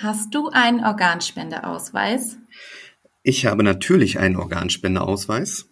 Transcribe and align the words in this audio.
Hast 0.00 0.34
du 0.34 0.48
einen 0.48 0.84
Organspendeausweis? 0.84 2.38
Ich 3.22 3.46
habe 3.46 3.62
natürlich 3.62 4.18
einen 4.18 4.36
Organspendeausweis. 4.36 5.68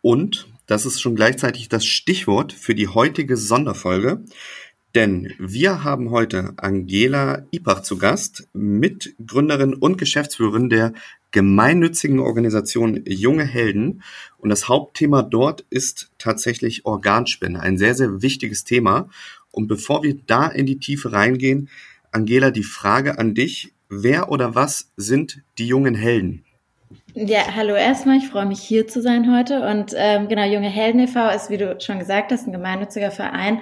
Und 0.00 0.48
das 0.66 0.86
ist 0.86 1.00
schon 1.00 1.14
gleichzeitig 1.14 1.68
das 1.68 1.86
Stichwort 1.86 2.52
für 2.52 2.74
die 2.74 2.88
heutige 2.88 3.36
Sonderfolge. 3.36 4.24
Denn 4.94 5.32
wir 5.38 5.84
haben 5.84 6.10
heute 6.10 6.54
Angela 6.56 7.46
Ipach 7.50 7.82
zu 7.82 7.98
Gast, 7.98 8.48
Mitgründerin 8.52 9.74
und 9.74 9.98
Geschäftsführerin 9.98 10.68
der 10.68 10.92
gemeinnützigen 11.30 12.20
Organisation 12.20 13.02
Junge 13.06 13.44
Helden. 13.44 14.02
Und 14.38 14.50
das 14.50 14.68
Hauptthema 14.68 15.22
dort 15.22 15.64
ist 15.68 16.10
tatsächlich 16.18 16.84
Organspende, 16.86 17.60
ein 17.60 17.76
sehr, 17.76 17.94
sehr 17.94 18.22
wichtiges 18.22 18.64
Thema. 18.64 19.08
Und 19.50 19.66
bevor 19.66 20.02
wir 20.02 20.16
da 20.26 20.46
in 20.46 20.66
die 20.66 20.78
Tiefe 20.78 21.12
reingehen, 21.12 21.68
Angela, 22.14 22.50
die 22.50 22.62
Frage 22.62 23.18
an 23.18 23.34
dich, 23.34 23.74
wer 23.88 24.30
oder 24.30 24.54
was 24.54 24.92
sind 24.96 25.42
die 25.58 25.66
jungen 25.66 25.94
Helden? 25.94 26.44
Ja, 27.14 27.42
hallo 27.54 27.74
erstmal, 27.74 28.18
ich 28.18 28.28
freue 28.28 28.46
mich 28.46 28.60
hier 28.60 28.86
zu 28.86 29.02
sein 29.02 29.32
heute. 29.36 29.66
Und 29.68 29.92
ähm, 29.96 30.28
genau, 30.28 30.44
Junge 30.44 30.68
Helden 30.68 31.00
e.V. 31.00 31.30
ist, 31.30 31.50
wie 31.50 31.58
du 31.58 31.76
schon 31.80 31.98
gesagt 31.98 32.32
hast, 32.32 32.46
ein 32.46 32.52
gemeinnütziger 32.52 33.10
Verein. 33.10 33.60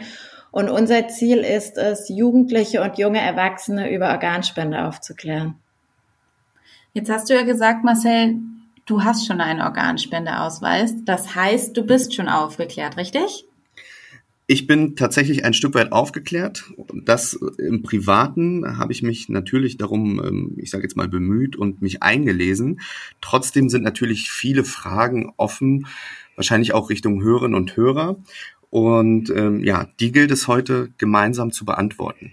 Und 0.50 0.68
unser 0.68 1.08
Ziel 1.08 1.38
ist 1.38 1.78
es, 1.78 2.10
Jugendliche 2.10 2.82
und 2.82 2.98
junge 2.98 3.20
Erwachsene 3.20 3.90
über 3.90 4.10
Organspende 4.10 4.86
aufzuklären. 4.86 5.54
Jetzt 6.92 7.10
hast 7.10 7.30
du 7.30 7.34
ja 7.34 7.42
gesagt, 7.42 7.84
Marcel, 7.84 8.36
du 8.84 9.02
hast 9.02 9.26
schon 9.26 9.40
einen 9.40 9.62
Organspendeausweis. 9.62 10.94
Das 11.04 11.34
heißt, 11.34 11.74
du 11.74 11.84
bist 11.84 12.14
schon 12.14 12.28
aufgeklärt, 12.28 12.98
richtig? 12.98 13.46
Ich 14.52 14.66
bin 14.66 14.96
tatsächlich 14.96 15.46
ein 15.46 15.54
Stück 15.54 15.74
weit 15.74 15.92
aufgeklärt. 15.92 16.64
Das 17.06 17.32
im 17.56 17.82
Privaten 17.82 18.76
habe 18.76 18.92
ich 18.92 19.02
mich 19.02 19.30
natürlich 19.30 19.78
darum, 19.78 20.22
ähm, 20.22 20.56
ich 20.58 20.70
sage 20.70 20.82
jetzt 20.82 20.94
mal, 20.94 21.08
bemüht 21.08 21.56
und 21.56 21.80
mich 21.80 22.02
eingelesen. 22.02 22.82
Trotzdem 23.22 23.70
sind 23.70 23.82
natürlich 23.82 24.30
viele 24.30 24.64
Fragen 24.64 25.32
offen, 25.38 25.86
wahrscheinlich 26.36 26.74
auch 26.74 26.90
Richtung 26.90 27.22
Hörerinnen 27.22 27.54
und 27.54 27.78
Hörer. 27.78 28.16
Und 28.68 29.30
ähm, 29.30 29.64
ja, 29.64 29.88
die 30.00 30.12
gilt 30.12 30.30
es 30.30 30.48
heute 30.48 30.90
gemeinsam 30.98 31.50
zu 31.50 31.64
beantworten. 31.64 32.32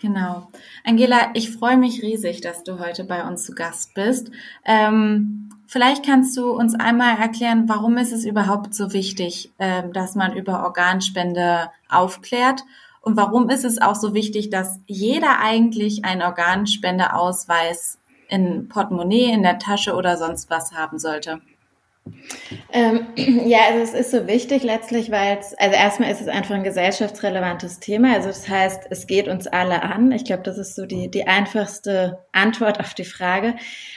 Genau. 0.00 0.52
Angela, 0.84 1.32
ich 1.34 1.50
freue 1.50 1.78
mich 1.78 2.00
riesig, 2.00 2.42
dass 2.42 2.62
du 2.62 2.78
heute 2.78 3.02
bei 3.02 3.26
uns 3.26 3.44
zu 3.44 3.56
Gast 3.56 3.92
bist. 3.94 4.30
Ähm, 4.64 5.50
vielleicht 5.66 6.04
kannst 6.04 6.36
du 6.36 6.50
uns 6.50 6.74
einmal 6.74 7.18
erklären, 7.18 7.68
warum 7.68 7.96
ist 7.96 8.12
es 8.12 8.24
überhaupt 8.24 8.74
so 8.74 8.92
wichtig, 8.92 9.52
ähm, 9.58 9.92
dass 9.92 10.14
man 10.14 10.36
über 10.36 10.64
Organspende 10.64 11.70
aufklärt? 11.88 12.62
Und 13.00 13.16
warum 13.16 13.50
ist 13.50 13.64
es 13.64 13.80
auch 13.80 13.94
so 13.94 14.14
wichtig, 14.14 14.50
dass 14.50 14.80
jeder 14.86 15.38
eigentlich 15.40 16.04
einen 16.04 16.22
Organspendeausweis 16.22 17.98
in 18.28 18.68
Portemonnaie, 18.68 19.30
in 19.30 19.42
der 19.42 19.58
Tasche 19.58 19.94
oder 19.94 20.16
sonst 20.16 20.48
was 20.48 20.72
haben 20.72 20.98
sollte? 20.98 21.40
Ähm, 22.72 23.06
ja, 23.46 23.60
also 23.70 23.80
es 23.80 23.94
ist 23.94 24.10
so 24.10 24.26
wichtig 24.26 24.62
letztlich, 24.62 25.10
weil 25.10 25.38
es, 25.38 25.54
also 25.54 25.74
erstmal 25.74 26.10
ist 26.10 26.20
es 26.20 26.28
einfach 26.28 26.54
ein 26.54 26.64
gesellschaftsrelevantes 26.64 27.80
Thema. 27.80 28.14
Also 28.14 28.28
das 28.28 28.48
heißt, 28.48 28.84
es 28.90 29.06
geht 29.06 29.28
uns 29.28 29.46
alle 29.46 29.82
an. 29.82 30.12
Ich 30.12 30.24
glaube, 30.24 30.42
das 30.42 30.58
ist 30.58 30.74
so 30.74 30.86
die, 30.86 31.10
die 31.10 31.26
einfachste 31.26 32.24
Antwort 32.32 32.80
auf 32.80 32.94
die 32.94 33.04
Frage, 33.04 33.54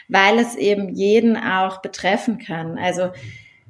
weil 0.07 0.39
es 0.39 0.55
eben 0.55 0.89
jeden 0.89 1.37
auch 1.37 1.81
betreffen 1.81 2.37
kann. 2.37 2.77
Also 2.77 3.11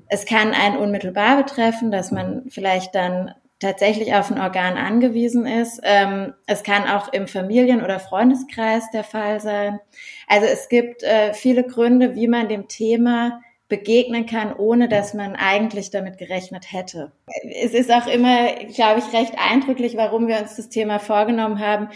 es 0.08 0.26
kann 0.26 0.54
einen 0.54 0.78
unmittelbar 0.78 1.38
betreffen, 1.38 1.92
dass 1.92 2.12
man 2.12 2.44
vielleicht 2.50 2.96
dann 2.96 3.34
tatsächlich 3.60 4.14
auf 4.14 4.30
ein 4.30 4.40
Organ 4.40 4.78
angewiesen 4.78 5.48
ist. 5.48 5.82
Ähm, 5.84 6.34
es 6.46 6.62
kann 6.62 6.88
auch 6.88 7.12
im 7.12 7.28
Familien- 7.28 7.84
oder 7.84 8.00
Freundeskreis 8.00 8.92
der 8.92 9.04
Fall 9.04 9.40
sein. 9.40 9.80
Also 10.28 10.46
es 10.46 10.70
gibt 10.70 11.02
äh, 11.02 11.34
viele 11.34 11.64
Gründe, 11.64 12.14
wie 12.14 12.28
man 12.28 12.50
dem 12.50 12.68
Thema 12.68 13.42
begegnen 13.70 14.26
kann, 14.26 14.54
ohne 14.54 14.88
dass 14.88 15.14
man 15.14 15.36
eigentlich 15.36 15.92
damit 15.92 16.18
gerechnet 16.18 16.72
hätte. 16.72 17.12
Es 17.54 17.74
ist 17.74 17.92
auch 17.92 18.08
immer, 18.08 18.54
glaube 18.74 19.00
ich, 19.00 19.14
recht 19.14 19.34
eindrücklich, 19.38 19.98
warum 19.98 20.28
wir 20.28 20.40
uns 20.40 20.56
das 20.56 20.70
Thema 20.70 21.00
vorgenommen 21.00 21.60
haben, 21.60 21.90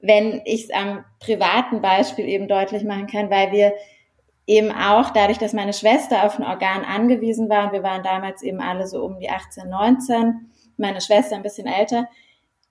wenn 0.00 0.42
ich 0.44 0.64
es 0.64 0.70
am 0.70 1.04
privaten 1.20 1.80
Beispiel 1.80 2.28
eben 2.28 2.46
deutlich 2.46 2.84
machen 2.84 3.06
kann, 3.06 3.30
weil 3.30 3.52
wir 3.52 3.72
eben 4.46 4.70
auch 4.70 5.10
dadurch, 5.10 5.38
dass 5.38 5.54
meine 5.54 5.72
Schwester 5.72 6.24
auf 6.24 6.38
ein 6.38 6.44
Organ 6.44 6.84
angewiesen 6.84 7.48
war 7.48 7.66
und 7.66 7.72
wir 7.72 7.82
waren 7.82 8.02
damals 8.02 8.42
eben 8.42 8.60
alle 8.60 8.86
so 8.86 9.02
um 9.02 9.18
die 9.18 9.30
18, 9.30 9.70
19, 9.70 10.50
meine 10.76 11.00
Schwester 11.00 11.36
ein 11.36 11.42
bisschen 11.42 11.66
älter, 11.66 12.08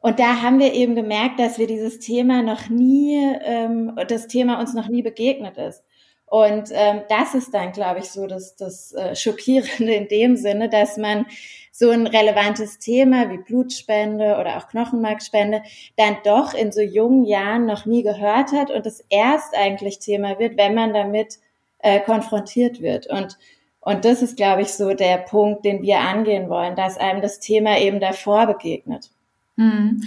und 0.04 0.20
da 0.20 0.42
haben 0.42 0.60
wir 0.60 0.74
eben 0.74 0.96
gemerkt, 0.96 1.40
dass 1.40 1.58
wir 1.58 1.66
dieses 1.66 1.98
Thema 2.00 2.42
noch 2.42 2.68
nie, 2.68 3.16
ähm, 3.46 3.98
das 4.10 4.28
Thema 4.28 4.60
uns 4.60 4.74
noch 4.74 4.90
nie 4.90 5.02
begegnet 5.02 5.58
ist. 5.58 5.82
Und 6.26 6.70
ähm, 6.72 7.02
das 7.10 7.36
ist 7.36 7.54
dann, 7.54 7.72
glaube 7.74 8.00
ich, 8.00 8.10
so 8.10 8.26
das, 8.26 8.56
das 8.56 8.94
äh, 8.94 9.16
Schockierende 9.16 9.94
in 9.94 10.08
dem 10.08 10.36
Sinne, 10.36 10.70
dass 10.70 10.98
man 10.98 11.26
so 11.72 11.90
ein 11.90 12.06
relevantes 12.06 12.80
Thema 12.80 13.30
wie 13.32 13.40
Blutspende 13.40 14.38
oder 14.40 14.58
auch 14.58 14.68
Knochenmarkspende 14.68 15.64
dann 15.98 16.18
doch 16.24 16.54
in 16.54 16.72
so 16.72 16.82
jungen 16.82 17.26
Jahren 17.26 17.66
noch 17.66 17.86
nie 17.86 18.04
gehört 18.04 18.52
hat 18.52 18.70
und 18.70 18.86
es 18.86 19.04
erst 19.10 19.56
eigentlich 19.56 20.00
Thema 20.00 20.38
wird, 20.40 20.56
wenn 20.58 20.76
man 20.76 20.94
damit 20.94 21.40
äh, 21.80 22.00
konfrontiert 22.00 22.82
wird. 22.82 23.08
Und, 23.08 23.38
und 23.80 24.06
das 24.06 24.22
ist, 24.22 24.38
glaube 24.38 24.62
ich, 24.62 24.70
so 24.70 24.94
der 24.94 25.18
Punkt, 25.18 25.66
den 25.66 25.82
wir 25.82 26.00
angehen 26.00 26.50
wollen, 26.50 26.76
dass 26.76 26.98
einem 26.98 27.22
das 27.22 27.40
Thema 27.40 27.80
eben 27.80 28.00
davor 28.00 28.48
begegnet. 28.48 29.10
Hm. 29.58 30.02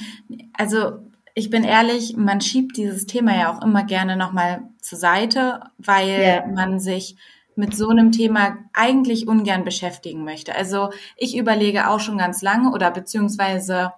Also 0.55 0.99
ich 1.39 1.51
bin 1.51 1.65
ehrlich, 1.65 2.17
man 2.17 2.41
schiebt 2.41 2.79
dieses 2.79 3.05
Thema 3.05 3.37
ja 3.37 3.53
auch 3.53 3.63
immer 3.63 3.85
gerne 3.85 4.17
nochmal 4.17 4.71
zur 4.81 4.99
Seite, 4.99 5.61
weil 5.77 6.09
yeah. 6.09 6.47
man 6.47 6.81
sich 6.81 7.17
mit 7.55 7.77
so 7.77 7.91
einem 7.91 8.11
Thema 8.11 8.57
eigentlich 8.73 9.29
ungern 9.29 9.63
beschäftigen 9.63 10.25
möchte. 10.25 10.55
Also 10.55 10.91
ich 11.15 11.37
überlege 11.37 11.91
auch 11.91 12.01
schon 12.01 12.17
ganz 12.17 12.41
lange 12.41 12.73
oder 12.73 12.91
beziehungsweise 12.91 13.93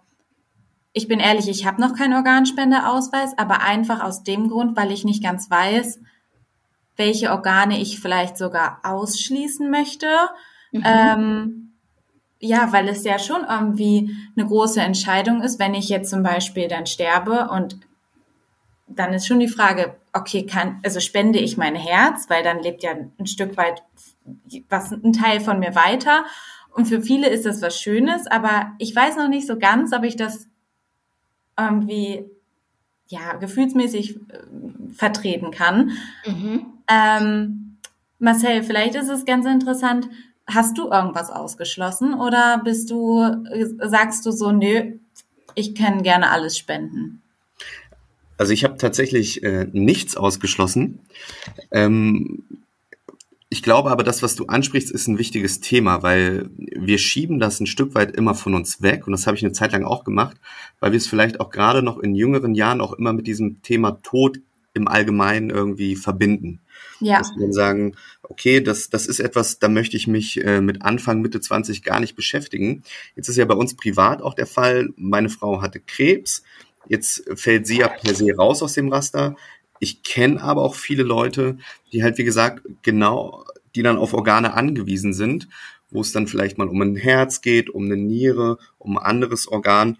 ich 0.92 1.06
bin 1.06 1.20
ehrlich, 1.20 1.48
ich 1.48 1.64
habe 1.64 1.80
noch 1.80 1.94
keinen 1.94 2.14
Organspendeausweis, 2.14 3.38
aber 3.38 3.62
einfach 3.62 4.02
aus 4.02 4.24
dem 4.24 4.48
Grund, 4.48 4.76
weil 4.76 4.90
ich 4.90 5.04
nicht 5.04 5.22
ganz 5.22 5.48
weiß, 5.48 6.00
welche 6.96 7.30
Organe 7.30 7.80
ich 7.80 8.00
vielleicht 8.00 8.36
sogar 8.36 8.80
ausschließen 8.82 9.70
möchte. 9.70 10.08
Mhm. 10.72 10.82
Ähm, 10.84 11.67
ja, 12.40 12.72
weil 12.72 12.88
es 12.88 13.04
ja 13.04 13.18
schon 13.18 13.44
irgendwie 13.48 14.16
eine 14.36 14.46
große 14.46 14.80
Entscheidung 14.80 15.42
ist, 15.42 15.58
wenn 15.58 15.74
ich 15.74 15.88
jetzt 15.88 16.10
zum 16.10 16.22
Beispiel 16.22 16.68
dann 16.68 16.86
sterbe 16.86 17.48
und 17.50 17.78
dann 18.86 19.12
ist 19.12 19.26
schon 19.26 19.40
die 19.40 19.48
Frage, 19.48 19.96
okay, 20.12 20.46
kann, 20.46 20.80
also 20.82 21.00
spende 21.00 21.38
ich 21.38 21.56
mein 21.56 21.74
Herz, 21.74 22.30
weil 22.30 22.42
dann 22.42 22.60
lebt 22.60 22.82
ja 22.82 22.92
ein 23.18 23.26
Stück 23.26 23.56
weit 23.56 23.82
was, 24.68 24.92
ein 24.92 25.12
Teil 25.12 25.40
von 25.40 25.58
mir 25.58 25.74
weiter. 25.74 26.24
Und 26.70 26.86
für 26.86 27.02
viele 27.02 27.28
ist 27.28 27.44
das 27.44 27.60
was 27.60 27.80
Schönes, 27.80 28.26
aber 28.26 28.72
ich 28.78 28.94
weiß 28.94 29.16
noch 29.16 29.28
nicht 29.28 29.46
so 29.46 29.58
ganz, 29.58 29.92
ob 29.92 30.04
ich 30.04 30.16
das 30.16 30.48
irgendwie, 31.58 32.24
ja, 33.08 33.34
gefühlsmäßig 33.34 34.16
äh, 34.16 34.92
vertreten 34.92 35.50
kann. 35.50 35.92
Mhm. 36.24 36.66
Ähm, 36.88 37.78
Marcel, 38.18 38.62
vielleicht 38.62 38.94
ist 38.94 39.08
es 39.08 39.24
ganz 39.24 39.46
interessant, 39.46 40.08
Hast 40.48 40.78
du 40.78 40.90
irgendwas 40.90 41.30
ausgeschlossen 41.30 42.14
oder 42.14 42.60
bist 42.64 42.90
du, 42.90 43.44
sagst 43.82 44.24
du 44.24 44.30
so, 44.30 44.50
nö, 44.50 44.94
ich 45.54 45.74
kann 45.74 46.02
gerne 46.02 46.30
alles 46.30 46.56
spenden? 46.56 47.22
Also 48.38 48.52
ich 48.52 48.64
habe 48.64 48.78
tatsächlich 48.78 49.42
äh, 49.42 49.66
nichts 49.72 50.16
ausgeschlossen. 50.16 51.00
Ähm, 51.70 52.44
ich 53.50 53.62
glaube 53.62 53.90
aber, 53.90 54.04
das, 54.04 54.22
was 54.22 54.36
du 54.36 54.46
ansprichst, 54.46 54.90
ist 54.90 55.08
ein 55.08 55.18
wichtiges 55.18 55.60
Thema, 55.60 56.02
weil 56.02 56.50
wir 56.56 56.98
schieben 56.98 57.40
das 57.40 57.60
ein 57.60 57.66
Stück 57.66 57.94
weit 57.94 58.14
immer 58.14 58.34
von 58.34 58.54
uns 58.54 58.82
weg. 58.82 59.06
Und 59.06 59.12
das 59.12 59.26
habe 59.26 59.36
ich 59.36 59.42
eine 59.42 59.52
Zeit 59.52 59.72
lang 59.72 59.84
auch 59.84 60.04
gemacht, 60.04 60.36
weil 60.80 60.92
wir 60.92 60.98
es 60.98 61.06
vielleicht 61.06 61.40
auch 61.40 61.50
gerade 61.50 61.82
noch 61.82 61.98
in 61.98 62.14
jüngeren 62.14 62.54
Jahren 62.54 62.80
auch 62.80 62.92
immer 62.92 63.12
mit 63.12 63.26
diesem 63.26 63.62
Thema 63.62 64.00
Tod 64.02 64.38
im 64.74 64.86
Allgemeinen 64.86 65.50
irgendwie 65.50 65.96
verbinden. 65.96 66.60
Ja. 67.00 67.18
Dass 67.18 67.30
wir 67.34 67.42
dann 67.42 67.52
sagen, 67.52 67.96
okay, 68.22 68.60
das, 68.60 68.90
das 68.90 69.06
ist 69.06 69.20
etwas, 69.20 69.58
da 69.58 69.68
möchte 69.68 69.96
ich 69.96 70.06
mich 70.06 70.44
äh, 70.44 70.60
mit 70.60 70.82
Anfang, 70.82 71.20
Mitte 71.20 71.40
20 71.40 71.82
gar 71.82 72.00
nicht 72.00 72.16
beschäftigen. 72.16 72.82
Jetzt 73.14 73.28
ist 73.28 73.36
ja 73.36 73.44
bei 73.44 73.54
uns 73.54 73.76
privat 73.76 74.22
auch 74.22 74.34
der 74.34 74.46
Fall, 74.46 74.90
meine 74.96 75.28
Frau 75.28 75.62
hatte 75.62 75.80
Krebs, 75.80 76.42
jetzt 76.88 77.24
fällt 77.34 77.66
sie 77.66 77.78
ja 77.78 77.88
per 77.88 78.14
se 78.14 78.34
raus 78.34 78.62
aus 78.62 78.72
dem 78.72 78.88
Raster. 78.88 79.36
Ich 79.80 80.02
kenne 80.02 80.42
aber 80.42 80.62
auch 80.62 80.74
viele 80.74 81.04
Leute, 81.04 81.58
die 81.92 82.02
halt, 82.02 82.18
wie 82.18 82.24
gesagt, 82.24 82.62
genau, 82.82 83.44
die 83.74 83.82
dann 83.82 83.98
auf 83.98 84.12
Organe 84.12 84.54
angewiesen 84.54 85.12
sind, 85.12 85.48
wo 85.90 86.00
es 86.00 86.12
dann 86.12 86.26
vielleicht 86.26 86.58
mal 86.58 86.68
um 86.68 86.80
ein 86.82 86.96
Herz 86.96 87.40
geht, 87.40 87.70
um 87.70 87.84
eine 87.84 87.96
Niere, 87.96 88.58
um 88.78 88.98
ein 88.98 89.04
anderes 89.04 89.46
Organ. 89.46 89.98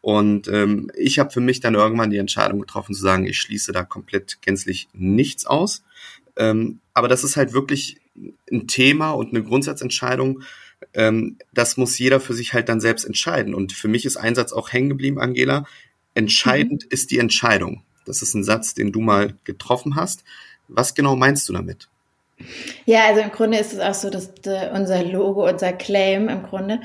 Und 0.00 0.48
ähm, 0.48 0.90
ich 0.96 1.18
habe 1.18 1.30
für 1.30 1.40
mich 1.40 1.60
dann 1.60 1.74
irgendwann 1.74 2.10
die 2.10 2.18
Entscheidung 2.18 2.60
getroffen 2.60 2.94
zu 2.94 3.00
sagen, 3.00 3.26
ich 3.26 3.38
schließe 3.38 3.72
da 3.72 3.84
komplett 3.84 4.40
gänzlich 4.42 4.88
nichts 4.92 5.44
aus. 5.44 5.82
Ähm, 6.38 6.80
aber 6.94 7.08
das 7.08 7.24
ist 7.24 7.36
halt 7.36 7.52
wirklich 7.52 7.98
ein 8.50 8.66
Thema 8.66 9.10
und 9.10 9.30
eine 9.30 9.42
Grundsatzentscheidung. 9.42 10.42
Ähm, 10.94 11.36
das 11.52 11.76
muss 11.76 11.98
jeder 11.98 12.20
für 12.20 12.34
sich 12.34 12.54
halt 12.54 12.68
dann 12.68 12.80
selbst 12.80 13.04
entscheiden. 13.04 13.54
Und 13.54 13.72
für 13.72 13.88
mich 13.88 14.06
ist 14.06 14.16
Einsatz 14.16 14.52
auch 14.52 14.72
hängen 14.72 14.88
geblieben, 14.88 15.18
Angela. 15.18 15.64
Entscheidend 16.14 16.84
mhm. 16.84 16.88
ist 16.90 17.10
die 17.10 17.18
Entscheidung. 17.18 17.82
Das 18.06 18.22
ist 18.22 18.34
ein 18.34 18.44
Satz, 18.44 18.74
den 18.74 18.92
du 18.92 19.00
mal 19.00 19.34
getroffen 19.44 19.96
hast. 19.96 20.24
Was 20.68 20.94
genau 20.94 21.16
meinst 21.16 21.48
du 21.48 21.52
damit? 21.52 21.88
Ja, 22.86 23.06
also 23.06 23.20
im 23.20 23.32
Grunde 23.32 23.58
ist 23.58 23.72
es 23.72 23.80
auch 23.80 23.94
so, 23.94 24.10
dass 24.10 24.32
unser 24.72 25.02
Logo, 25.02 25.48
unser 25.48 25.72
Claim 25.72 26.28
im 26.28 26.44
Grunde 26.44 26.80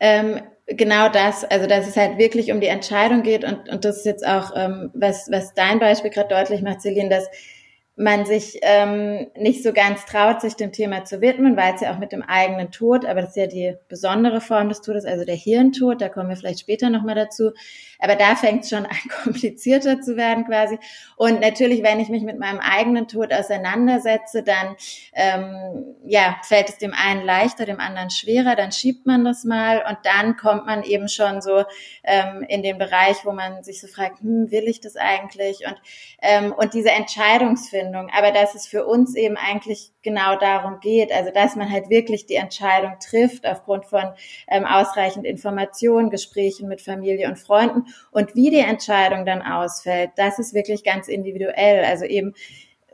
ähm, 0.00 0.40
genau 0.66 1.08
das, 1.08 1.44
also 1.44 1.66
dass 1.66 1.88
es 1.88 1.96
halt 1.96 2.18
wirklich 2.18 2.52
um 2.52 2.60
die 2.60 2.66
Entscheidung 2.66 3.22
geht 3.22 3.44
und, 3.44 3.68
und 3.68 3.84
das 3.84 3.98
ist 3.98 4.06
jetzt 4.06 4.26
auch, 4.26 4.52
ähm, 4.54 4.90
was, 4.94 5.28
was 5.30 5.54
dein 5.54 5.78
Beispiel 5.78 6.10
gerade 6.10 6.28
deutlich 6.28 6.62
macht, 6.62 6.82
Celine, 6.82 7.08
dass 7.08 7.26
man 7.98 8.26
sich 8.26 8.60
ähm, 8.62 9.26
nicht 9.36 9.64
so 9.64 9.72
ganz 9.72 10.06
traut, 10.06 10.40
sich 10.40 10.54
dem 10.54 10.70
Thema 10.70 11.04
zu 11.04 11.20
widmen, 11.20 11.56
weil 11.56 11.74
es 11.74 11.80
ja 11.80 11.92
auch 11.92 11.98
mit 11.98 12.12
dem 12.12 12.22
eigenen 12.22 12.70
Tod, 12.70 13.04
aber 13.04 13.22
das 13.22 13.30
ist 13.30 13.36
ja 13.36 13.46
die 13.48 13.74
besondere 13.88 14.40
Form 14.40 14.68
des 14.68 14.82
Todes, 14.82 15.04
also 15.04 15.24
der 15.24 15.34
Hirntod, 15.34 16.00
da 16.00 16.08
kommen 16.08 16.28
wir 16.28 16.36
vielleicht 16.36 16.60
später 16.60 16.90
nochmal 16.90 17.16
dazu, 17.16 17.50
aber 17.98 18.14
da 18.14 18.36
fängt 18.36 18.64
es 18.64 18.70
schon 18.70 18.86
an, 18.86 18.96
komplizierter 19.24 20.00
zu 20.00 20.16
werden 20.16 20.44
quasi. 20.46 20.78
Und 21.16 21.40
natürlich, 21.40 21.82
wenn 21.82 22.00
ich 22.00 22.08
mich 22.08 22.22
mit 22.22 22.38
meinem 22.38 22.60
eigenen 22.60 23.08
Tod 23.08 23.32
auseinandersetze, 23.32 24.42
dann 24.42 24.76
ähm, 25.12 25.96
ja, 26.04 26.36
fällt 26.42 26.68
es 26.68 26.78
dem 26.78 26.94
einen 26.94 27.24
leichter, 27.24 27.66
dem 27.66 27.80
anderen 27.80 28.10
schwerer, 28.10 28.54
dann 28.54 28.72
schiebt 28.72 29.06
man 29.06 29.24
das 29.24 29.44
mal 29.44 29.84
und 29.88 29.98
dann 30.04 30.36
kommt 30.36 30.66
man 30.66 30.82
eben 30.84 31.08
schon 31.08 31.42
so 31.42 31.64
ähm, 32.04 32.44
in 32.48 32.62
den 32.62 32.78
Bereich, 32.78 33.24
wo 33.24 33.32
man 33.32 33.62
sich 33.64 33.80
so 33.80 33.88
fragt, 33.88 34.20
hm, 34.20 34.50
will 34.50 34.68
ich 34.68 34.80
das 34.80 34.96
eigentlich? 34.96 35.66
Und, 35.66 35.76
ähm, 36.22 36.52
und 36.56 36.74
diese 36.74 36.90
Entscheidungsfindung, 36.90 38.10
aber 38.16 38.30
dass 38.30 38.54
es 38.54 38.66
für 38.66 38.86
uns 38.86 39.16
eben 39.16 39.36
eigentlich 39.36 39.92
genau 40.02 40.36
darum 40.36 40.80
geht, 40.80 41.12
also 41.12 41.30
dass 41.30 41.56
man 41.56 41.70
halt 41.70 41.90
wirklich 41.90 42.26
die 42.26 42.36
Entscheidung 42.36 42.96
trifft 43.00 43.46
aufgrund 43.46 43.86
von 43.86 44.04
ähm, 44.48 44.64
ausreichend 44.64 45.26
Informationen, 45.26 46.10
Gesprächen 46.10 46.68
mit 46.68 46.80
Familie 46.80 47.28
und 47.28 47.38
Freunden 47.38 47.87
und 48.10 48.34
wie 48.34 48.50
die 48.50 48.58
Entscheidung 48.58 49.24
dann 49.26 49.42
ausfällt, 49.42 50.10
das 50.16 50.38
ist 50.38 50.54
wirklich 50.54 50.84
ganz 50.84 51.08
individuell. 51.08 51.84
Also 51.84 52.04
eben, 52.04 52.34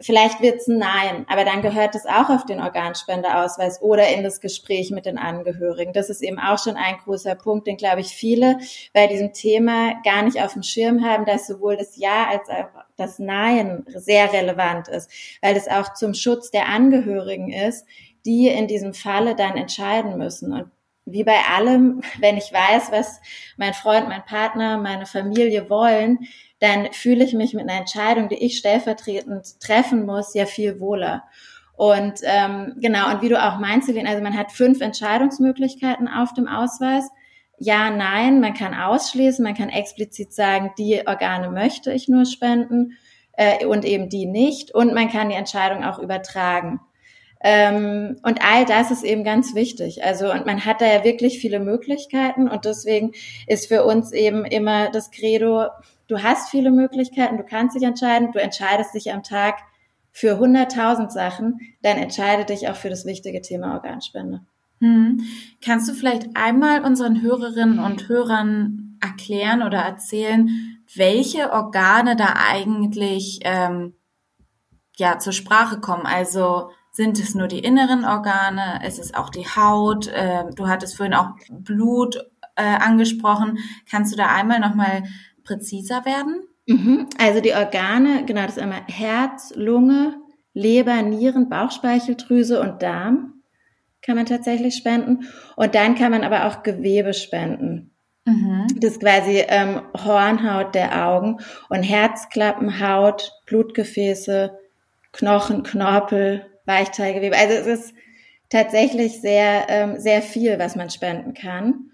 vielleicht 0.00 0.40
wird's 0.40 0.66
ein 0.66 0.78
Nein, 0.78 1.24
aber 1.28 1.44
dann 1.44 1.62
gehört 1.62 1.94
es 1.94 2.06
auch 2.06 2.28
auf 2.28 2.44
den 2.44 2.60
Organspendeausweis 2.60 3.80
oder 3.80 4.08
in 4.08 4.24
das 4.24 4.40
Gespräch 4.40 4.90
mit 4.90 5.06
den 5.06 5.18
Angehörigen. 5.18 5.92
Das 5.92 6.10
ist 6.10 6.22
eben 6.22 6.38
auch 6.38 6.58
schon 6.58 6.76
ein 6.76 6.96
großer 7.04 7.34
Punkt, 7.34 7.66
den, 7.66 7.76
glaube 7.76 8.00
ich, 8.00 8.08
viele 8.08 8.58
bei 8.92 9.06
diesem 9.06 9.32
Thema 9.32 9.94
gar 10.04 10.22
nicht 10.22 10.40
auf 10.42 10.52
dem 10.54 10.62
Schirm 10.62 11.04
haben, 11.04 11.24
dass 11.24 11.46
sowohl 11.46 11.76
das 11.76 11.96
Ja 11.96 12.28
als 12.28 12.48
auch 12.48 12.82
das 12.96 13.18
Nein 13.18 13.84
sehr 13.94 14.32
relevant 14.32 14.88
ist, 14.88 15.10
weil 15.42 15.56
es 15.56 15.68
auch 15.68 15.94
zum 15.94 16.14
Schutz 16.14 16.50
der 16.50 16.68
Angehörigen 16.68 17.52
ist, 17.52 17.86
die 18.26 18.48
in 18.48 18.66
diesem 18.66 18.94
Falle 18.94 19.34
dann 19.34 19.56
entscheiden 19.56 20.16
müssen. 20.18 20.52
Und 20.52 20.70
wie 21.06 21.24
bei 21.24 21.38
allem, 21.54 22.02
wenn 22.20 22.36
ich 22.36 22.52
weiß, 22.52 22.90
was 22.92 23.20
mein 23.56 23.74
Freund, 23.74 24.08
mein 24.08 24.24
Partner, 24.24 24.78
meine 24.78 25.06
Familie 25.06 25.68
wollen, 25.70 26.20
dann 26.60 26.92
fühle 26.92 27.24
ich 27.24 27.34
mich 27.34 27.52
mit 27.54 27.68
einer 27.68 27.78
Entscheidung, 27.78 28.28
die 28.28 28.42
ich 28.42 28.56
stellvertretend 28.56 29.60
treffen 29.60 30.06
muss, 30.06 30.34
ja 30.34 30.46
viel 30.46 30.80
wohler. 30.80 31.24
Und 31.76 32.20
ähm, 32.22 32.74
genau, 32.80 33.10
und 33.10 33.22
wie 33.22 33.28
du 33.28 33.42
auch 33.42 33.58
meinst, 33.58 33.88
Celine, 33.88 34.08
also 34.08 34.22
man 34.22 34.38
hat 34.38 34.52
fünf 34.52 34.80
Entscheidungsmöglichkeiten 34.80 36.08
auf 36.08 36.32
dem 36.32 36.46
Ausweis. 36.46 37.10
Ja, 37.58 37.90
nein, 37.90 38.40
man 38.40 38.54
kann 38.54 38.74
ausschließen, 38.74 39.44
man 39.44 39.54
kann 39.54 39.68
explizit 39.68 40.32
sagen, 40.32 40.72
die 40.78 41.06
Organe 41.06 41.50
möchte 41.50 41.92
ich 41.92 42.08
nur 42.08 42.26
spenden 42.26 42.96
äh, 43.32 43.66
und 43.66 43.84
eben 43.84 44.08
die 44.08 44.26
nicht. 44.26 44.72
Und 44.72 44.94
man 44.94 45.08
kann 45.10 45.28
die 45.28 45.34
Entscheidung 45.34 45.84
auch 45.84 45.98
übertragen. 45.98 46.80
Ähm, 47.46 48.16
und 48.22 48.42
all 48.42 48.64
das 48.64 48.90
ist 48.90 49.04
eben 49.04 49.22
ganz 49.22 49.54
wichtig. 49.54 50.02
Also, 50.02 50.32
und 50.32 50.46
man 50.46 50.64
hat 50.64 50.80
da 50.80 50.86
ja 50.86 51.04
wirklich 51.04 51.38
viele 51.38 51.60
Möglichkeiten 51.60 52.48
und 52.48 52.64
deswegen 52.64 53.12
ist 53.46 53.68
für 53.68 53.84
uns 53.84 54.12
eben 54.12 54.46
immer 54.46 54.90
das 54.90 55.10
Credo, 55.10 55.66
du 56.08 56.22
hast 56.22 56.48
viele 56.48 56.70
Möglichkeiten, 56.70 57.36
du 57.36 57.44
kannst 57.44 57.76
dich 57.76 57.82
entscheiden, 57.82 58.32
du 58.32 58.40
entscheidest 58.40 58.94
dich 58.94 59.12
am 59.12 59.22
Tag 59.22 59.56
für 60.10 60.38
100.000 60.38 61.10
Sachen, 61.10 61.60
dann 61.82 61.98
entscheide 61.98 62.46
dich 62.46 62.66
auch 62.70 62.76
für 62.76 62.88
das 62.88 63.04
wichtige 63.04 63.42
Thema 63.42 63.74
Organspende. 63.74 64.40
Hm. 64.80 65.20
Kannst 65.62 65.86
du 65.90 65.92
vielleicht 65.92 66.28
einmal 66.34 66.82
unseren 66.82 67.20
Hörerinnen 67.20 67.78
und 67.78 68.08
Hörern 68.08 68.98
erklären 69.02 69.62
oder 69.62 69.80
erzählen, 69.80 70.48
welche 70.94 71.52
Organe 71.52 72.16
da 72.16 72.36
eigentlich 72.48 73.40
ähm, 73.42 73.96
ja 74.96 75.18
zur 75.18 75.34
Sprache 75.34 75.80
kommen? 75.80 76.06
Also 76.06 76.70
sind 76.94 77.18
es 77.18 77.34
nur 77.34 77.48
die 77.48 77.58
inneren 77.58 78.04
Organe? 78.04 78.80
Ist 78.86 79.00
es 79.00 79.14
auch 79.14 79.28
die 79.28 79.46
Haut? 79.46 80.06
Äh, 80.06 80.44
du 80.54 80.68
hattest 80.68 80.96
vorhin 80.96 81.14
auch 81.14 81.30
Blut 81.50 82.16
äh, 82.54 82.62
angesprochen. 82.62 83.58
Kannst 83.90 84.12
du 84.12 84.16
da 84.16 84.26
einmal 84.26 84.60
nochmal 84.60 85.02
präziser 85.42 86.04
werden? 86.04 86.46
Mhm. 86.66 87.08
Also 87.18 87.40
die 87.40 87.52
Organe, 87.52 88.24
genau, 88.26 88.42
das 88.42 88.56
ist 88.56 88.62
einmal 88.62 88.82
Herz, 88.86 89.52
Lunge, 89.56 90.14
Leber, 90.52 91.02
Nieren, 91.02 91.48
Bauchspeicheldrüse 91.48 92.60
und 92.60 92.80
Darm 92.80 93.42
kann 94.00 94.14
man 94.14 94.26
tatsächlich 94.26 94.76
spenden. 94.76 95.24
Und 95.56 95.74
dann 95.74 95.96
kann 95.96 96.12
man 96.12 96.22
aber 96.22 96.46
auch 96.46 96.62
Gewebe 96.62 97.12
spenden. 97.12 97.90
Mhm. 98.24 98.68
Das 98.76 98.92
ist 98.92 99.00
quasi 99.00 99.42
ähm, 99.48 99.82
Hornhaut 99.96 100.76
der 100.76 101.06
Augen 101.08 101.38
und 101.70 101.82
Herzklappen, 101.82 102.78
Haut, 102.78 103.32
Blutgefäße, 103.46 104.56
Knochen, 105.10 105.64
Knorpel, 105.64 106.53
Weichteilgewebe. 106.66 107.36
Also 107.36 107.54
es 107.54 107.66
ist 107.66 107.94
tatsächlich 108.48 109.20
sehr, 109.20 109.66
ähm, 109.68 109.98
sehr 109.98 110.22
viel, 110.22 110.58
was 110.58 110.76
man 110.76 110.90
spenden 110.90 111.34
kann. 111.34 111.90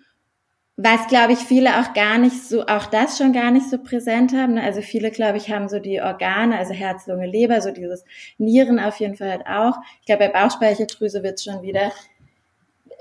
Was, 0.76 1.08
glaube 1.08 1.34
ich, 1.34 1.40
viele 1.40 1.80
auch 1.80 1.92
gar 1.92 2.16
nicht 2.16 2.42
so, 2.42 2.66
auch 2.66 2.86
das 2.86 3.18
schon 3.18 3.32
gar 3.32 3.50
nicht 3.50 3.68
so 3.68 3.78
präsent 3.78 4.32
haben. 4.32 4.54
Ne? 4.54 4.62
Also 4.62 4.80
viele, 4.80 5.10
glaube 5.10 5.36
ich, 5.36 5.50
haben 5.50 5.68
so 5.68 5.78
die 5.78 6.00
Organe, 6.00 6.56
also 6.56 6.72
Herz, 6.72 7.06
Lunge, 7.06 7.26
Leber, 7.26 7.60
so 7.60 7.70
dieses 7.70 8.04
Nieren 8.38 8.80
auf 8.80 8.96
jeden 8.96 9.16
Fall 9.16 9.30
halt 9.30 9.46
auch. 9.46 9.78
Ich 10.00 10.06
glaube, 10.06 10.26
bei 10.26 10.40
Bauchspeicheldrüse 10.40 11.22
wird 11.22 11.40
schon 11.40 11.60
wieder, 11.62 11.92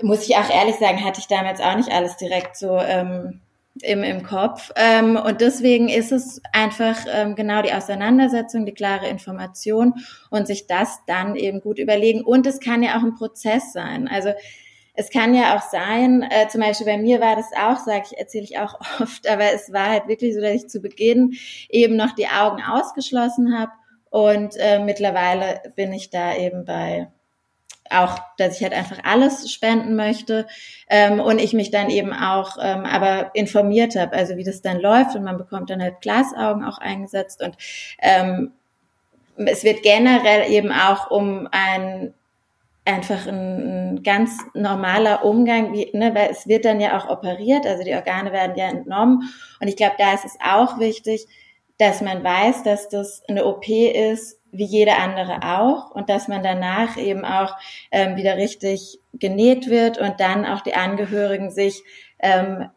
muss 0.02 0.28
ich 0.28 0.36
auch 0.36 0.50
ehrlich 0.50 0.76
sagen, 0.76 1.06
hatte 1.06 1.22
ich 1.22 1.28
damals 1.28 1.62
auch 1.62 1.76
nicht 1.76 1.90
alles 1.90 2.18
direkt 2.18 2.58
so 2.58 2.78
ähm, 2.78 3.40
im, 3.84 4.04
im 4.04 4.24
Kopf. 4.24 4.72
Ähm, 4.76 5.16
und 5.16 5.42
deswegen 5.42 5.90
ist 5.90 6.12
es 6.12 6.42
einfach 6.54 6.98
ähm, 7.12 7.36
genau 7.36 7.62
die 7.62 7.74
Auseinandersetzung, 7.74 8.66
die 8.66 8.74
klare 8.74 9.08
Information 9.08 9.94
und 10.30 10.48
sich 10.48 10.68
das 10.68 11.00
dann 11.08 11.36
eben 11.36 11.62
gut 11.62 11.80
überlegen. 11.80 12.22
Und 12.22 12.46
es 12.48 12.60
kann 12.60 12.84
ja 12.84 12.98
auch 12.98 13.04
ein 13.04 13.16
Prozess 13.16 13.74
sein. 13.74 14.08
Also 14.08 14.34
es 14.94 15.10
kann 15.10 15.34
ja 15.34 15.56
auch 15.56 15.62
sein, 15.62 16.24
äh, 16.24 16.50
zum 16.50 16.62
Beispiel 16.62 16.86
bei 16.86 16.98
mir 16.98 17.22
war 17.22 17.36
das 17.38 17.52
auch, 17.58 17.78
sage 17.78 18.04
ich, 18.12 18.18
erzähle 18.18 18.44
ich 18.44 18.60
auch 18.60 18.80
oft, 19.00 19.30
aber 19.30 19.54
es 19.54 19.72
war 19.72 19.90
halt 19.90 20.08
wirklich 20.08 20.36
so, 20.36 20.42
dass 20.42 20.54
ich 20.54 20.70
zu 20.70 20.82
Beginn 20.82 21.36
eben 21.70 21.96
noch 21.96 22.14
die 22.16 22.28
Augen 22.28 22.62
ausgeschlossen 22.62 23.58
habe 23.58 23.72
und 24.10 24.56
äh, 24.58 24.80
mittlerweile 24.80 25.62
bin 25.76 25.94
ich 25.94 26.10
da 26.10 26.36
eben 26.36 26.66
bei 26.66 27.08
auch, 27.90 28.20
dass 28.38 28.58
ich 28.58 28.64
halt 28.64 28.74
einfach 28.74 29.00
alles 29.04 29.52
spenden 29.52 29.96
möchte 29.96 30.48
ähm, 30.90 31.20
und 31.20 31.40
ich 31.40 31.54
mich 31.54 31.72
dann 31.72 31.90
eben 31.90 32.14
auch 32.14 32.58
ähm, 32.62 32.86
aber 32.86 33.32
informiert 33.34 33.96
habe, 33.96 34.16
also 34.16 34.38
wie 34.38 34.44
das 34.44 34.62
dann 34.62 34.80
läuft 34.80 35.16
und 35.16 35.24
man 35.24 35.38
bekommt 35.38 35.70
dann 35.70 35.82
halt 35.82 36.02
Glasaugen 36.02 36.64
auch 36.64 36.78
eingesetzt 36.78 37.42
und 37.42 37.56
ähm, 38.00 38.52
es 39.38 39.64
wird 39.64 39.84
generell 39.84 40.52
eben 40.52 40.72
auch 40.72 41.12
um 41.12 41.48
ein 41.52 42.14
einfach 42.86 43.28
ein, 43.28 43.98
ein 43.98 44.04
ganz 44.04 44.32
normaler 44.54 45.24
Umgang, 45.24 45.74
wie, 45.74 45.90
ne, 45.94 46.16
weil 46.16 46.30
es 46.32 46.48
wird 46.48 46.66
dann 46.66 46.80
ja 46.80 46.98
auch 46.98 47.10
operiert, 47.10 47.68
also 47.68 47.84
die 47.84 47.94
Organe 47.94 48.32
werden 48.32 48.56
ja 48.56 48.70
entnommen 48.70 49.30
und 49.60 49.68
ich 49.68 49.76
glaube, 49.76 49.96
da 49.98 50.14
ist 50.14 50.26
es 50.26 50.38
auch 50.44 50.80
wichtig, 50.80 51.28
dass 51.80 52.02
man 52.02 52.24
weiß, 52.24 52.64
dass 52.64 52.90
das 52.90 53.24
eine 53.28 53.46
OP 53.46 53.68
ist, 53.68 54.40
wie 54.52 54.66
jede 54.66 54.98
andere 54.98 55.44
auch 55.44 55.92
und 55.92 56.10
dass 56.10 56.28
man 56.28 56.44
danach 56.44 56.98
eben 56.98 57.24
auch 57.24 57.56
ähm, 57.92 58.16
wieder 58.16 58.36
richtig 58.36 59.00
genäht 59.14 59.70
wird 59.70 59.98
und 59.98 60.20
dann 60.20 60.46
auch 60.46 60.62
die 60.62 60.76
Angehörigen 60.76 61.52
sich 61.52 61.84
ähm, 62.20 62.70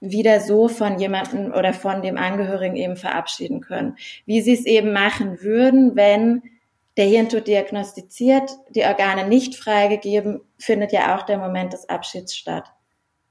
wieder 0.00 0.40
so 0.40 0.68
von 0.68 0.98
jemandem 0.98 1.52
oder 1.52 1.72
von 1.72 2.02
dem 2.02 2.18
Angehörigen 2.18 2.76
eben 2.76 2.96
verabschieden 2.96 3.60
können. 3.60 3.96
Wie 4.26 4.42
sie 4.42 4.52
es 4.52 4.66
eben 4.66 4.92
machen 4.92 5.42
würden, 5.42 5.96
wenn 5.96 6.42
der 6.98 7.06
Hirntod 7.06 7.46
diagnostiziert, 7.46 8.50
die 8.70 8.84
Organe 8.84 9.26
nicht 9.26 9.56
freigegeben, 9.56 10.40
findet 10.58 10.92
ja 10.92 11.16
auch 11.16 11.22
der 11.22 11.38
Moment 11.38 11.72
des 11.72 11.88
Abschieds 11.88 12.36
statt. 12.36 12.70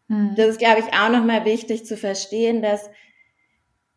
Hm. 0.07 0.33
Das 0.35 0.47
ist, 0.47 0.59
glaube 0.59 0.79
ich, 0.79 0.97
auch 0.97 1.09
nochmal 1.09 1.45
wichtig 1.45 1.85
zu 1.85 1.97
verstehen, 1.97 2.61
dass 2.61 2.89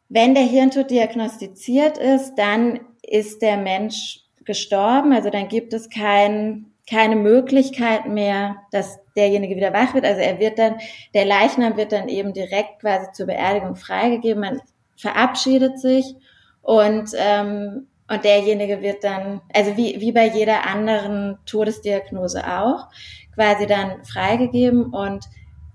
wenn 0.09 0.35
der 0.35 0.45
Hirntod 0.45 0.91
diagnostiziert 0.91 1.99
ist, 1.99 2.35
dann 2.37 2.81
ist 3.03 3.43
der 3.43 3.57
Mensch 3.57 4.21
gestorben. 4.45 5.13
Also 5.13 5.31
dann 5.31 5.49
gibt 5.49 5.73
es 5.73 5.91
kein, 5.91 6.67
keine 6.89 7.17
Möglichkeit 7.17 8.07
mehr, 8.07 8.57
dass 8.71 8.99
derjenige 9.17 9.57
wieder 9.57 9.73
wach 9.73 9.95
wird. 9.95 10.05
Also 10.05 10.21
er 10.21 10.39
wird 10.39 10.59
dann, 10.59 10.77
der 11.15 11.27
Leichnam 11.27 11.77
wird 11.77 11.93
dann 11.93 12.09
eben 12.09 12.33
direkt 12.33 12.81
quasi 12.81 13.13
zur 13.13 13.27
Beerdigung 13.27 13.77
freigegeben. 13.77 14.41
Man 14.41 14.61
verabschiedet 14.97 15.79
sich 15.79 16.15
und, 16.63 17.11
ähm, 17.17 17.89
und 18.11 18.25
derjenige 18.25 18.81
wird 18.81 19.05
dann, 19.05 19.43
also 19.55 19.77
wie, 19.77 20.01
wie 20.01 20.13
bei 20.13 20.27
jeder 20.27 20.67
anderen 20.67 21.39
Todesdiagnose 21.45 22.43
auch, 22.47 22.89
quasi 23.35 23.67
dann 23.67 24.03
freigegeben 24.05 24.85
und 24.87 25.27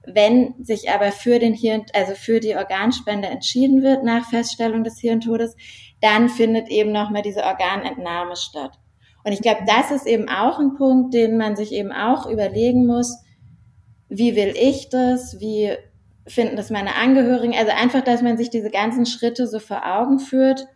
wenn 0.05 0.53
sich 0.63 0.89
aber 0.89 1.11
für 1.11 1.39
den 1.39 1.53
Hirn, 1.53 1.85
also 1.93 2.13
für 2.13 2.39
die 2.39 2.55
Organspende 2.55 3.27
entschieden 3.27 3.83
wird 3.83 4.03
nach 4.03 4.29
Feststellung 4.29 4.83
des 4.83 4.99
Hirntodes, 4.99 5.55
dann 6.01 6.29
findet 6.29 6.69
eben 6.69 6.91
nochmal 6.91 7.21
diese 7.21 7.43
Organentnahme 7.43 8.35
statt. 8.35 8.77
Und 9.23 9.31
ich 9.31 9.41
glaube, 9.41 9.61
das 9.65 9.91
ist 9.91 10.05
eben 10.05 10.27
auch 10.27 10.59
ein 10.59 10.75
Punkt, 10.75 11.13
den 11.13 11.37
man 11.37 11.55
sich 11.55 11.71
eben 11.71 11.93
auch 11.93 12.29
überlegen 12.29 12.85
muss. 12.85 13.17
Wie 14.09 14.35
will 14.35 14.53
ich 14.57 14.89
das? 14.89 15.39
Wie 15.39 15.71
finden 16.27 16.57
das 16.57 16.69
meine 16.69 16.95
Angehörigen? 16.95 17.55
Also 17.55 17.71
einfach, 17.71 18.01
dass 18.01 18.21
man 18.21 18.37
sich 18.37 18.49
diese 18.49 18.69
ganzen 18.69 19.05
Schritte 19.05 19.47
so 19.47 19.59
vor 19.59 19.85
Augen 19.85 20.19
führt. 20.19 20.67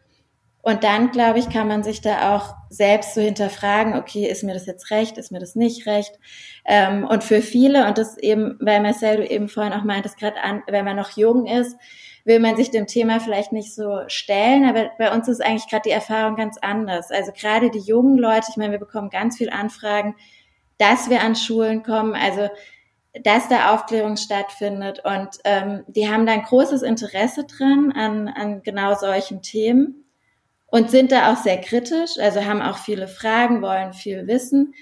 Und 0.67 0.83
dann, 0.83 1.11
glaube 1.11 1.39
ich, 1.39 1.49
kann 1.49 1.69
man 1.69 1.81
sich 1.81 2.01
da 2.01 2.35
auch 2.35 2.53
selbst 2.69 3.13
so 3.13 3.21
hinterfragen, 3.21 3.95
okay, 3.95 4.25
ist 4.25 4.43
mir 4.43 4.53
das 4.53 4.65
jetzt 4.65 4.91
recht, 4.91 5.17
ist 5.17 5.31
mir 5.31 5.39
das 5.39 5.55
nicht 5.55 5.87
recht? 5.87 6.19
Ähm, 6.65 7.05
und 7.05 7.23
für 7.23 7.41
viele, 7.41 7.87
und 7.87 7.97
das 7.97 8.17
eben, 8.17 8.57
weil 8.59 8.81
Marcel, 8.81 9.15
du 9.15 9.25
eben 9.25 9.47
vorhin 9.47 9.71
auch 9.71 9.85
meintest, 9.85 10.19
gerade 10.19 10.41
an, 10.41 10.63
wenn 10.67 10.83
man 10.83 10.97
noch 10.97 11.11
jung 11.11 11.45
ist, 11.45 11.77
will 12.25 12.41
man 12.41 12.57
sich 12.57 12.69
dem 12.69 12.85
Thema 12.85 13.21
vielleicht 13.21 13.53
nicht 13.53 13.73
so 13.73 14.01
stellen, 14.07 14.65
aber 14.65 14.89
bei 14.97 15.13
uns 15.13 15.29
ist 15.29 15.41
eigentlich 15.41 15.69
gerade 15.69 15.83
die 15.85 15.91
Erfahrung 15.91 16.35
ganz 16.35 16.57
anders. 16.61 17.11
Also 17.11 17.31
gerade 17.31 17.71
die 17.71 17.79
jungen 17.79 18.17
Leute, 18.17 18.47
ich 18.49 18.57
meine, 18.57 18.73
wir 18.73 18.79
bekommen 18.79 19.09
ganz 19.09 19.37
viel 19.37 19.49
Anfragen, 19.49 20.17
dass 20.79 21.09
wir 21.09 21.21
an 21.21 21.37
Schulen 21.37 21.81
kommen, 21.81 22.13
also 22.13 22.49
dass 23.23 23.47
da 23.47 23.73
Aufklärung 23.73 24.17
stattfindet 24.17 25.01
und 25.05 25.29
ähm, 25.45 25.85
die 25.87 26.09
haben 26.09 26.25
da 26.25 26.33
ein 26.33 26.43
großes 26.43 26.81
Interesse 26.81 27.45
dran 27.45 27.93
an, 27.93 28.27
an 28.27 28.63
genau 28.63 28.95
solchen 28.95 29.41
Themen 29.41 30.03
und 30.67 30.91
sind 30.91 31.11
da 31.11 31.31
auch 31.31 31.37
sehr 31.37 31.57
kritisch, 31.57 32.17
also 32.19 32.45
haben 32.45 32.61
auch 32.61 32.77
viele 32.77 33.07
Fragen, 33.07 33.61
wollen 33.61 33.93
viel 33.93 34.27
wissen, 34.27 34.73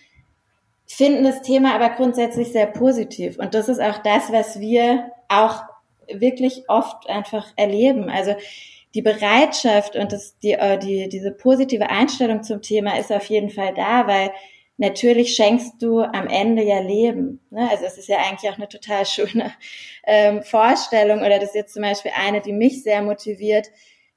finden 0.88 1.24
das 1.24 1.42
Thema 1.42 1.76
aber 1.76 1.90
grundsätzlich 1.90 2.52
sehr 2.52 2.68
positiv 2.68 3.38
und 3.40 3.54
das 3.54 3.70
ist 3.70 3.82
auch 3.82 4.00
das, 4.00 4.32
was 4.32 4.60
wir 4.60 5.12
auch 5.30 5.64
wirklich 6.08 6.70
oft 6.70 7.10
einfach 7.10 7.48
erleben. 7.56 8.10
Also 8.10 8.36
die 8.94 9.02
Bereitschaft 9.02 9.96
und 9.96 10.12
das, 10.14 10.40
die, 10.40 10.54
äh, 10.54 10.80
die, 10.80 11.10
diese 11.10 11.32
positive 11.32 11.90
Einstellung 11.90 12.44
zum 12.44 12.62
Thema 12.62 12.98
ist 12.98 13.12
auf 13.12 13.26
jeden 13.26 13.50
Fall 13.50 13.74
da, 13.74 14.08
weil 14.08 14.32
natürlich 14.78 15.36
schenkst 15.36 15.82
du 15.82 16.00
am 16.00 16.28
Ende 16.28 16.64
ja 16.64 16.80
Leben. 16.80 17.42
Ne? 17.50 17.70
Also 17.70 17.86
es 17.86 17.98
ist 17.98 18.08
ja 18.08 18.18
eigentlich 18.18 18.50
auch 18.50 18.58
eine 18.58 18.70
total 18.70 19.06
schöne 19.06 19.52
ähm, 20.08 20.44
Vorstellung 20.44 21.20
oder 21.20 21.40
das 21.40 21.50
ist 21.50 21.56
jetzt 21.56 21.74
zum 21.74 21.84
Beispiel 21.84 22.12
eine, 22.16 22.42
die 22.42 22.54
mich 22.54 22.84
sehr 22.84 23.02
motiviert, 23.02 23.68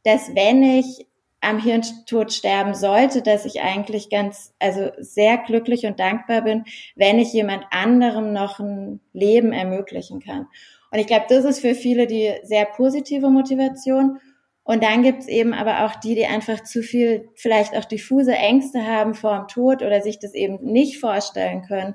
dass 0.04 0.34
wenn 0.34 0.62
ich 0.62 1.07
am 1.40 1.62
Hirntod 1.62 2.32
sterben 2.32 2.74
sollte, 2.74 3.22
dass 3.22 3.44
ich 3.44 3.60
eigentlich 3.60 4.10
ganz, 4.10 4.54
also 4.58 4.90
sehr 4.98 5.38
glücklich 5.38 5.86
und 5.86 6.00
dankbar 6.00 6.42
bin, 6.42 6.64
wenn 6.96 7.18
ich 7.18 7.32
jemand 7.32 7.64
anderem 7.70 8.32
noch 8.32 8.58
ein 8.58 9.00
Leben 9.12 9.52
ermöglichen 9.52 10.20
kann. 10.20 10.46
Und 10.90 10.98
ich 10.98 11.06
glaube, 11.06 11.26
das 11.28 11.44
ist 11.44 11.60
für 11.60 11.74
viele 11.74 12.06
die 12.06 12.32
sehr 12.42 12.64
positive 12.64 13.30
Motivation. 13.30 14.18
Und 14.64 14.82
dann 14.82 15.02
gibt's 15.02 15.28
eben 15.28 15.54
aber 15.54 15.84
auch 15.84 15.94
die, 15.96 16.14
die 16.14 16.26
einfach 16.26 16.62
zu 16.62 16.82
viel, 16.82 17.28
vielleicht 17.34 17.74
auch 17.76 17.84
diffuse 17.84 18.34
Ängste 18.34 18.86
haben 18.86 19.14
vor 19.14 19.36
dem 19.38 19.48
Tod 19.48 19.82
oder 19.82 20.02
sich 20.02 20.18
das 20.18 20.34
eben 20.34 20.58
nicht 20.62 20.98
vorstellen 20.98 21.62
können, 21.62 21.94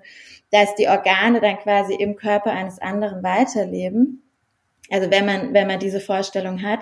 dass 0.51 0.73
die 0.75 0.88
Organe 0.88 1.41
dann 1.41 1.59
quasi 1.59 1.93
im 1.93 2.15
Körper 2.15 2.51
eines 2.51 2.79
anderen 2.79 3.23
weiterleben. 3.23 4.23
Also 4.89 5.12
wenn 5.12 5.25
man, 5.25 5.53
wenn 5.53 5.67
man 5.67 5.79
diese 5.79 6.00
Vorstellung 6.00 6.63
hat, 6.63 6.79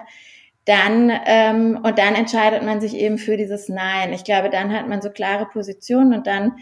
dann 0.66 1.12
ähm, 1.26 1.80
und 1.84 1.98
dann 1.98 2.16
entscheidet 2.16 2.64
man 2.64 2.82
sich 2.82 2.96
eben 2.96 3.18
für 3.18 3.38
dieses 3.38 3.68
Nein. 3.68 4.14
Ich 4.14 4.24
glaube, 4.24 4.50
dann 4.50 4.72
hat 4.72 4.88
man 4.88 5.02
so 5.02 5.10
klare 5.10 5.48
Positionen 5.48 6.14
und 6.14 6.28
dann 6.28 6.58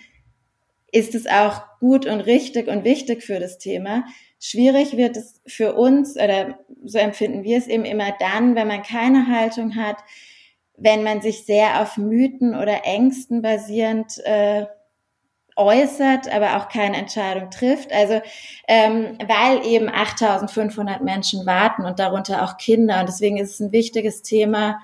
ist 0.91 1.15
es 1.15 1.27
auch 1.27 1.61
gut 1.79 2.05
und 2.05 2.21
richtig 2.21 2.67
und 2.67 2.83
wichtig 2.83 3.23
für 3.23 3.39
das 3.39 3.57
Thema. 3.57 4.03
Schwierig 4.39 4.95
wird 4.95 5.17
es 5.17 5.41
für 5.45 5.75
uns, 5.75 6.15
oder 6.15 6.59
so 6.83 6.97
empfinden 6.97 7.43
wir 7.43 7.57
es 7.57 7.67
eben 7.67 7.85
immer 7.85 8.13
dann, 8.19 8.55
wenn 8.55 8.67
man 8.67 8.83
keine 8.83 9.27
Haltung 9.27 9.75
hat, 9.75 9.97
wenn 10.77 11.03
man 11.03 11.21
sich 11.21 11.45
sehr 11.45 11.81
auf 11.81 11.97
Mythen 11.97 12.55
oder 12.55 12.85
Ängsten 12.85 13.41
basierend 13.41 14.17
äh, 14.23 14.65
äußert, 15.59 16.31
aber 16.33 16.57
auch 16.57 16.69
keine 16.69 16.97
Entscheidung 16.97 17.51
trifft. 17.51 17.91
Also 17.91 18.21
ähm, 18.67 19.17
weil 19.27 19.65
eben 19.65 19.89
8.500 19.89 21.03
Menschen 21.03 21.45
warten 21.45 21.85
und 21.85 21.99
darunter 21.99 22.43
auch 22.43 22.57
Kinder. 22.57 23.01
Und 23.01 23.09
deswegen 23.09 23.37
ist 23.37 23.55
es 23.55 23.59
ein 23.59 23.71
wichtiges 23.71 24.23
Thema. 24.23 24.79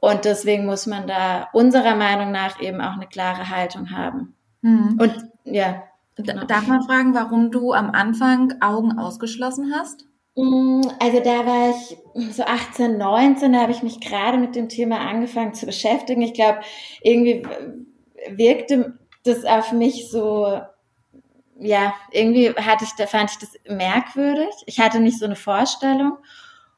Und 0.00 0.24
deswegen 0.24 0.64
muss 0.66 0.86
man 0.86 1.06
da 1.06 1.48
unserer 1.52 1.96
Meinung 1.96 2.32
nach 2.32 2.60
eben 2.60 2.80
auch 2.80 2.94
eine 2.94 3.06
klare 3.06 3.50
Haltung 3.50 3.90
haben. 3.90 4.34
Mhm. 4.62 4.98
Und 5.00 5.28
ja. 5.44 5.82
Genau. 6.16 6.44
Darf 6.44 6.66
man 6.66 6.82
fragen, 6.82 7.14
warum 7.14 7.50
du 7.50 7.72
am 7.72 7.90
Anfang 7.90 8.54
Augen 8.60 8.98
ausgeschlossen 8.98 9.72
hast? 9.74 10.04
Mm, 10.36 10.82
also 11.00 11.20
da 11.20 11.46
war 11.46 11.70
ich 11.70 11.96
so 12.34 12.44
18, 12.44 12.98
19, 12.98 13.52
da 13.52 13.60
habe 13.60 13.72
ich 13.72 13.82
mich 13.82 14.00
gerade 14.00 14.38
mit 14.38 14.54
dem 14.54 14.68
Thema 14.68 15.00
angefangen 15.00 15.54
zu 15.54 15.66
beschäftigen. 15.66 16.20
Ich 16.20 16.34
glaube, 16.34 16.60
irgendwie 17.02 17.42
wirkte 18.28 18.98
das 19.24 19.44
auf 19.44 19.72
mich 19.72 20.10
so, 20.10 20.60
ja, 21.58 21.94
irgendwie 22.10 22.50
hatte 22.54 22.84
ich, 22.84 22.90
da 22.96 23.06
fand 23.06 23.30
ich 23.30 23.38
das 23.38 23.50
merkwürdig. 23.68 24.52
Ich 24.66 24.80
hatte 24.80 25.00
nicht 25.00 25.18
so 25.18 25.24
eine 25.24 25.36
Vorstellung. 25.36 26.18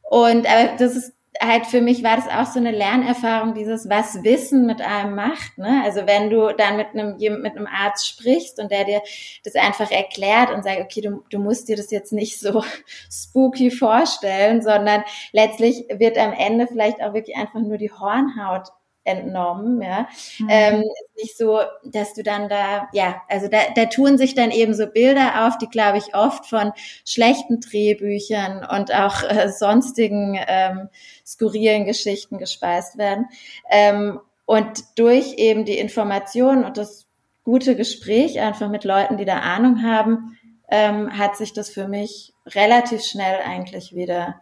Und 0.03 0.47
aber 0.47 0.77
das 0.77 0.97
ist 0.97 1.15
halt 1.41 1.67
für 1.67 1.81
mich 1.81 2.05
war 2.05 2.17
das 2.17 2.29
auch 2.29 2.53
so 2.53 2.59
eine 2.59 2.71
Lernerfahrung, 2.71 3.55
dieses 3.55 3.89
was 3.89 4.23
Wissen 4.23 4.67
mit 4.67 4.81
einem 4.81 5.15
macht. 5.15 5.59
Ne? 5.59 5.83
Also 5.85 6.07
wenn 6.07 6.31
du 6.31 6.55
dann 6.57 6.77
mit 6.77 6.89
einem 6.89 7.17
mit 7.43 7.57
einem 7.57 7.67
Arzt 7.67 8.07
sprichst 8.09 8.61
und 8.61 8.71
der 8.71 8.85
dir 8.85 9.03
das 9.45 9.55
einfach 9.55 9.91
erklärt 9.91 10.51
und 10.51 10.63
sagt, 10.63 10.81
okay, 10.81 11.01
du, 11.01 11.25
du 11.31 11.39
musst 11.39 11.69
dir 11.69 11.77
das 11.77 11.91
jetzt 11.91 12.13
nicht 12.13 12.39
so 12.39 12.63
spooky 13.11 13.71
vorstellen, 13.71 14.63
sondern 14.63 15.05
letztlich 15.33 15.87
wird 15.91 16.19
am 16.19 16.33
Ende 16.33 16.67
vielleicht 16.67 17.03
auch 17.03 17.15
wirklich 17.15 17.37
einfach 17.37 17.61
nur 17.61 17.79
die 17.79 17.91
Hornhaut 17.91 18.69
entnommen, 19.05 19.81
ja. 19.83 20.09
Mhm. 20.39 20.47
Ähm, 20.49 20.85
nicht 21.17 21.37
so, 21.37 21.61
dass 21.85 22.15
du 22.15 22.23
dann 22.23 22.49
da, 22.49 22.89
ja, 22.93 23.23
also 23.29 23.49
da, 23.49 23.59
da 23.75 23.87
tun 23.87 24.19
sich 24.19 24.35
dann 24.35 24.51
eben 24.51 24.75
so 24.75 24.87
Bilder 24.87 25.47
auf, 25.47 25.59
die, 25.59 25.69
glaube 25.69 25.99
ich, 25.99 26.15
oft 26.15 26.47
von 26.47 26.73
schlechten 27.05 27.61
Drehbüchern 27.61 28.67
und 28.67 28.95
auch 28.95 29.23
äh, 29.23 29.51
sonstigen 29.51 30.39
ähm, 30.47 30.89
skurrilen 31.25 31.85
Geschichten 31.85 32.39
gespeist 32.39 32.99
werden. 32.99 33.27
Ähm, 33.71 34.21
und 34.47 34.99
durch 34.99 35.35
eben 35.35 35.65
die 35.65 35.79
Information 35.79 36.65
und 36.65 36.77
das 36.77 37.07
gute 37.45 37.77
Gespräch 37.77 38.41
einfach 38.41 38.69
mit 38.69 38.85
Leuten, 38.85 39.17
die 39.17 39.25
da 39.25 39.39
Ahnung 39.41 39.83
haben, 39.83 40.39
ähm, 40.69 41.17
hat 41.17 41.37
sich 41.37 41.53
das 41.53 41.71
für 41.71 41.89
mich 41.89 42.33
relativ 42.47 43.05
schnell 43.05 43.41
eigentlich 43.45 43.95
wieder 43.95 44.41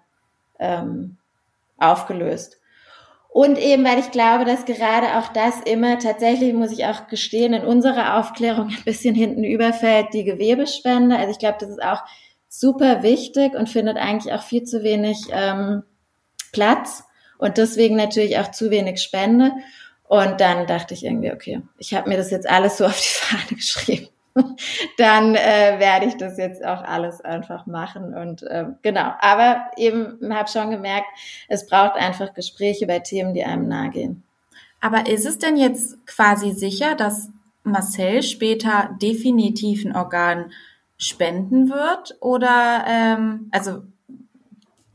ähm, 0.59 1.17
aufgelöst. 1.79 2.62
Und 3.33 3.59
eben, 3.59 3.83
weil 3.83 3.99
ich 3.99 4.11
glaube, 4.11 4.45
dass 4.45 4.67
gerade 4.67 5.17
auch 5.17 5.29
das 5.29 5.63
immer 5.65 5.99
tatsächlich, 5.99 6.53
muss 6.53 6.71
ich 6.71 6.85
auch 6.85 7.07
gestehen, 7.09 7.55
in 7.55 7.65
unserer 7.65 8.19
Aufklärung 8.19 8.69
ein 8.69 8.85
bisschen 8.85 9.15
hinten 9.15 9.43
überfällt, 9.43 10.09
die 10.13 10.25
Gewebespende. 10.25 11.17
Also 11.17 11.31
ich 11.31 11.39
glaube, 11.39 11.57
das 11.59 11.71
ist 11.71 11.83
auch 11.83 12.03
super 12.49 13.03
wichtig 13.03 13.55
und 13.55 13.71
findet 13.71 13.97
eigentlich 13.97 14.35
auch 14.35 14.43
viel 14.43 14.65
zu 14.65 14.83
wenig 14.83 15.17
ähm, 15.33 15.83
Platz 16.53 17.05
und 17.39 17.57
deswegen 17.57 17.97
natürlich 17.97 18.39
auch 18.39 18.51
zu 18.51 18.71
wenig 18.71 19.01
Spende. 19.01 19.53
Und 20.05 20.43
dann 20.43 20.67
dachte 20.67 20.93
ich 20.93 21.03
irgendwie, 21.03 21.33
okay, 21.33 21.63
ich 21.79 21.95
habe 21.95 22.11
mir 22.11 22.19
das 22.19 22.31
jetzt 22.31 22.47
alles 22.47 22.77
so 22.77 22.85
auf 22.85 23.01
die 23.01 23.09
Fahne 23.09 23.47
geschrieben. 23.57 24.09
dann 24.99 25.35
äh, 25.35 25.79
werde 25.79 26.07
ich 26.07 26.17
das 26.17 26.39
jetzt 26.39 26.65
auch 26.65 26.83
alles 26.83 27.21
einfach 27.21 27.67
machen 27.67 28.15
und 28.15 28.43
äh, 28.43 28.67
genau. 28.83 29.13
Aber 29.21 29.71
eben 29.77 30.19
habe 30.33 30.49
schon 30.49 30.71
gemerkt, 30.71 31.07
es 31.49 31.67
braucht 31.67 31.97
einfach 31.97 32.35
Gespräche 32.35 32.87
bei 32.87 32.99
Themen, 33.01 33.35
die 33.35 33.45
einem 33.45 33.69
nahe 33.69 33.91
gehen. 33.91 34.23
Aber 34.81 35.07
ist 35.07 35.27
es 35.27 35.39
denn 35.39 35.57
jetzt 35.57 36.07
quasi 36.07 36.51
sicher, 36.53 36.97
dass 36.97 37.31
Marcel 37.63 38.23
später 38.23 38.91
definitiv 39.01 39.85
ein 39.85 39.95
Organ 39.95 40.51
spenden 40.97 41.71
wird? 41.71 42.17
Oder 42.21 42.85
ähm, 42.89 43.49
also 43.53 43.83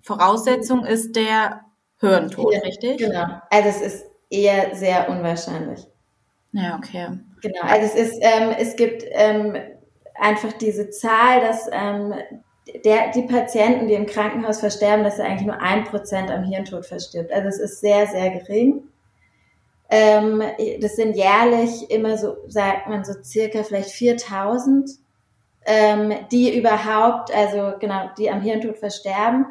Voraussetzung 0.01 0.85
ist 0.85 1.15
der 1.15 1.61
Hirntod, 1.99 2.53
ja, 2.53 2.59
richtig? 2.59 2.97
Genau. 2.97 3.41
Also 3.49 3.69
es 3.69 3.81
ist 3.81 4.05
eher 4.29 4.75
sehr 4.75 5.09
unwahrscheinlich. 5.09 5.87
Ja, 6.51 6.77
okay. 6.77 7.19
Genau, 7.41 7.61
also 7.61 7.85
es 7.85 7.95
ist, 7.95 8.19
ähm, 8.21 8.55
es 8.57 8.75
gibt 8.75 9.03
ähm, 9.11 9.55
einfach 10.15 10.53
diese 10.53 10.89
Zahl, 10.89 11.41
dass 11.41 11.69
ähm, 11.71 12.13
der, 12.83 13.11
die 13.11 13.23
Patienten, 13.23 13.87
die 13.87 13.93
im 13.93 14.05
Krankenhaus 14.05 14.59
versterben, 14.59 15.03
dass 15.03 15.19
eigentlich 15.19 15.45
nur 15.45 15.61
ein 15.61 15.83
Prozent 15.83 16.29
am 16.31 16.43
Hirntod 16.43 16.85
verstirbt. 16.85 17.31
Also 17.31 17.47
es 17.49 17.59
ist 17.59 17.81
sehr, 17.81 18.07
sehr 18.07 18.31
gering. 18.31 18.83
Ähm, 19.89 20.43
das 20.81 20.95
sind 20.95 21.15
jährlich 21.15 21.89
immer 21.89 22.17
so, 22.17 22.37
sagt 22.47 22.87
man 22.87 23.05
so 23.05 23.13
circa 23.23 23.63
vielleicht 23.63 23.91
4000, 23.91 24.89
ähm, 25.65 26.13
die 26.31 26.57
überhaupt, 26.57 27.33
also 27.33 27.73
genau, 27.79 28.09
die 28.17 28.29
am 28.29 28.41
Hirntod 28.41 28.77
versterben. 28.77 29.45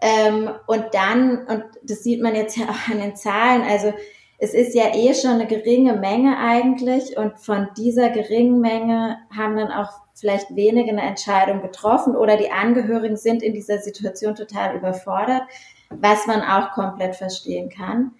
Ähm, 0.00 0.50
und 0.66 0.86
dann, 0.92 1.46
und 1.46 1.64
das 1.82 2.02
sieht 2.04 2.22
man 2.22 2.34
jetzt 2.34 2.56
ja 2.56 2.66
auch 2.66 2.92
an 2.92 3.00
den 3.00 3.16
Zahlen, 3.16 3.62
also 3.62 3.92
es 4.38 4.52
ist 4.52 4.74
ja 4.74 4.94
eh 4.94 5.14
schon 5.14 5.32
eine 5.32 5.46
geringe 5.46 5.94
Menge 5.94 6.36
eigentlich 6.38 7.16
und 7.16 7.38
von 7.38 7.68
dieser 7.76 8.10
geringen 8.10 8.60
Menge 8.60 9.18
haben 9.34 9.56
dann 9.56 9.72
auch 9.72 9.90
vielleicht 10.14 10.54
wenige 10.54 10.90
eine 10.90 11.02
Entscheidung 11.02 11.62
getroffen 11.62 12.16
oder 12.16 12.36
die 12.36 12.50
Angehörigen 12.50 13.16
sind 13.16 13.42
in 13.42 13.54
dieser 13.54 13.78
Situation 13.78 14.34
total 14.34 14.76
überfordert, 14.76 15.42
was 15.90 16.26
man 16.26 16.42
auch 16.42 16.72
komplett 16.72 17.16
verstehen 17.16 17.70
kann. 17.70 18.12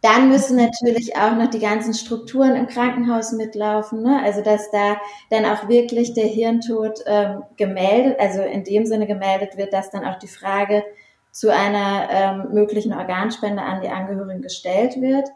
Dann 0.00 0.28
müssen 0.28 0.56
natürlich 0.56 1.16
auch 1.16 1.36
noch 1.36 1.48
die 1.48 1.60
ganzen 1.60 1.94
Strukturen 1.94 2.56
im 2.56 2.66
Krankenhaus 2.66 3.30
mitlaufen, 3.32 4.02
ne? 4.02 4.20
also 4.24 4.42
dass 4.42 4.68
da 4.72 4.96
dann 5.30 5.44
auch 5.44 5.68
wirklich 5.68 6.12
der 6.12 6.26
Hirntod 6.26 6.98
ähm, 7.06 7.44
gemeldet, 7.56 8.16
also 8.18 8.42
in 8.42 8.64
dem 8.64 8.84
Sinne 8.84 9.06
gemeldet 9.06 9.56
wird, 9.56 9.72
dass 9.72 9.90
dann 9.90 10.04
auch 10.04 10.18
die 10.18 10.26
Frage 10.26 10.82
zu 11.32 11.52
einer 11.52 12.08
ähm, 12.10 12.52
möglichen 12.52 12.92
Organspende 12.92 13.62
an 13.62 13.80
die 13.80 13.88
Angehörigen 13.88 14.42
gestellt 14.42 15.00
wird. 15.00 15.28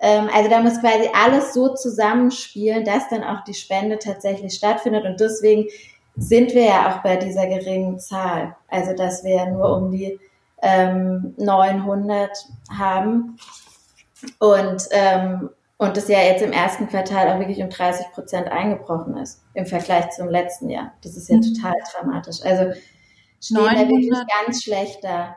Ähm, 0.00 0.28
also 0.34 0.50
da 0.50 0.60
muss 0.60 0.80
quasi 0.80 1.08
alles 1.14 1.54
so 1.54 1.72
zusammenspielen, 1.74 2.84
dass 2.84 3.08
dann 3.08 3.24
auch 3.24 3.44
die 3.44 3.54
Spende 3.54 3.98
tatsächlich 3.98 4.54
stattfindet. 4.54 5.04
Und 5.04 5.20
deswegen 5.20 5.68
sind 6.16 6.52
wir 6.54 6.64
ja 6.64 6.90
auch 6.90 7.02
bei 7.02 7.16
dieser 7.16 7.46
geringen 7.46 7.98
Zahl. 8.00 8.56
Also 8.68 8.92
dass 8.94 9.22
wir 9.22 9.36
ja 9.36 9.50
nur 9.50 9.74
um 9.76 9.90
die 9.92 10.18
ähm, 10.62 11.34
900 11.38 12.30
haben. 12.76 13.38
Und, 14.40 14.82
ähm, 14.90 15.50
und 15.78 15.96
das 15.96 16.08
ja 16.08 16.20
jetzt 16.20 16.42
im 16.42 16.52
ersten 16.52 16.88
Quartal 16.88 17.28
auch 17.28 17.38
wirklich 17.38 17.62
um 17.62 17.68
30 17.68 18.10
Prozent 18.12 18.48
eingebrochen 18.48 19.16
ist 19.18 19.42
im 19.54 19.66
Vergleich 19.66 20.10
zum 20.10 20.28
letzten 20.28 20.70
Jahr. 20.70 20.92
Das 21.02 21.16
ist 21.16 21.28
ja 21.28 21.36
mhm. 21.36 21.42
total 21.42 21.74
dramatisch. 21.92 22.42
Also 22.42 22.72
900, 23.50 23.76
da 23.76 23.88
wirklich 23.88 24.12
ganz 24.44 24.62
schlecht 24.62 25.02
da. 25.02 25.34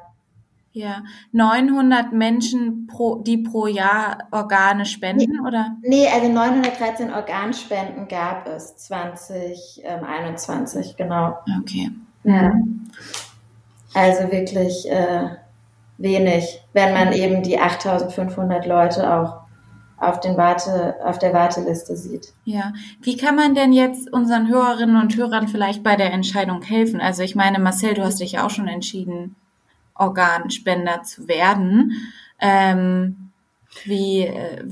Ja, 0.72 1.02
900 1.32 2.14
Menschen 2.14 2.86
pro, 2.88 3.16
die 3.16 3.40
pro 3.40 3.66
Jahr 3.66 4.20
Organe 4.32 4.86
spenden, 4.86 5.32
nee, 5.32 5.40
oder? 5.48 5.76
Nee, 5.82 6.08
also 6.08 6.30
913 6.30 7.12
Organspenden 7.12 8.08
gab 8.08 8.48
es 8.48 8.78
2021, 8.78 10.96
genau. 10.96 11.40
Okay. 11.62 11.90
Ja. 12.24 12.52
Also 13.96 14.32
wirklich 14.32 14.88
äh, 14.90 15.30
wenig, 15.98 16.62
wenn 16.74 16.94
man 16.94 17.14
eben 17.14 17.42
die 17.42 17.60
8500 17.60 18.68
Leute 18.68 19.12
auch 19.12 19.40
auf, 20.00 20.20
den 20.20 20.38
Warte, 20.38 20.96
auf 21.04 21.20
der 21.20 21.34
Warteliste 21.34 21.96
sieht. 21.98 22.34
Ja, 22.46 22.74
wie 23.02 23.18
kann 23.18 23.36
man 23.36 23.56
denn 23.56 23.74
jetzt 23.74 24.12
unseren 24.12 24.48
Hörerinnen 24.48 25.02
und 25.02 25.16
Hörern 25.16 25.48
vielleicht 25.48 25.84
bei 25.84 25.96
der 25.96 26.14
Entscheidung 26.14 26.62
helfen? 26.62 27.02
Also 27.02 27.24
ich 27.24 27.36
meine, 27.36 27.60
Marcel, 27.60 27.94
du 27.94 28.04
hast 28.04 28.20
dich 28.20 28.34
ja 28.34 28.46
auch 28.46 28.50
schon 28.50 28.68
entschieden, 28.68 29.36
Organspender 29.96 31.04
zu 31.04 31.28
werden. 31.28 31.94
Ähm, 32.40 33.30
wie 33.84 34.22
äh, 34.22 34.66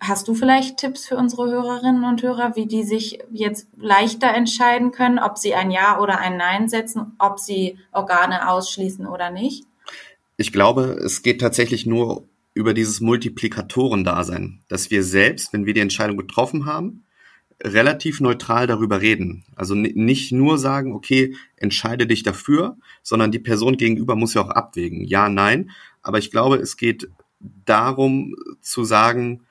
hast 0.00 0.28
du 0.28 0.34
vielleicht 0.34 0.76
Tipps 0.76 1.06
für 1.06 1.16
unsere 1.16 1.46
Hörerinnen 1.46 2.04
und 2.04 2.22
Hörer, 2.22 2.56
wie 2.56 2.66
die 2.66 2.82
sich 2.82 3.20
jetzt 3.30 3.68
leichter 3.76 4.34
entscheiden 4.34 4.90
können, 4.90 5.18
ob 5.18 5.38
sie 5.38 5.54
ein 5.54 5.70
Ja 5.70 5.98
oder 6.00 6.18
ein 6.18 6.36
Nein 6.36 6.68
setzen, 6.68 7.12
ob 7.18 7.38
sie 7.38 7.78
Organe 7.92 8.50
ausschließen 8.50 9.06
oder 9.06 9.30
nicht? 9.30 9.64
Ich 10.36 10.52
glaube, 10.52 11.00
es 11.04 11.22
geht 11.22 11.40
tatsächlich 11.40 11.86
nur 11.86 12.24
über 12.54 12.72
dieses 12.72 13.00
Multiplikatoren-Dasein, 13.00 14.60
dass 14.68 14.90
wir 14.90 15.02
selbst, 15.02 15.52
wenn 15.52 15.66
wir 15.66 15.74
die 15.74 15.80
Entscheidung 15.80 16.16
getroffen 16.16 16.66
haben, 16.66 17.04
relativ 17.62 18.20
neutral 18.20 18.66
darüber 18.66 19.00
reden. 19.00 19.44
Also 19.56 19.74
nicht 19.74 20.32
nur 20.32 20.58
sagen, 20.58 20.92
okay, 20.92 21.36
entscheide 21.56 22.06
dich 22.06 22.22
dafür, 22.22 22.76
sondern 23.02 23.32
die 23.32 23.38
Person 23.38 23.76
gegenüber 23.76 24.16
muss 24.16 24.34
ja 24.34 24.42
auch 24.42 24.50
abwägen. 24.50 25.04
Ja, 25.04 25.28
nein. 25.28 25.70
Aber 26.02 26.18
ich 26.18 26.30
glaube, 26.30 26.56
es 26.56 26.76
geht 26.76 27.08
darum 27.40 28.34
zu 28.60 28.84
sagen, 28.84 29.42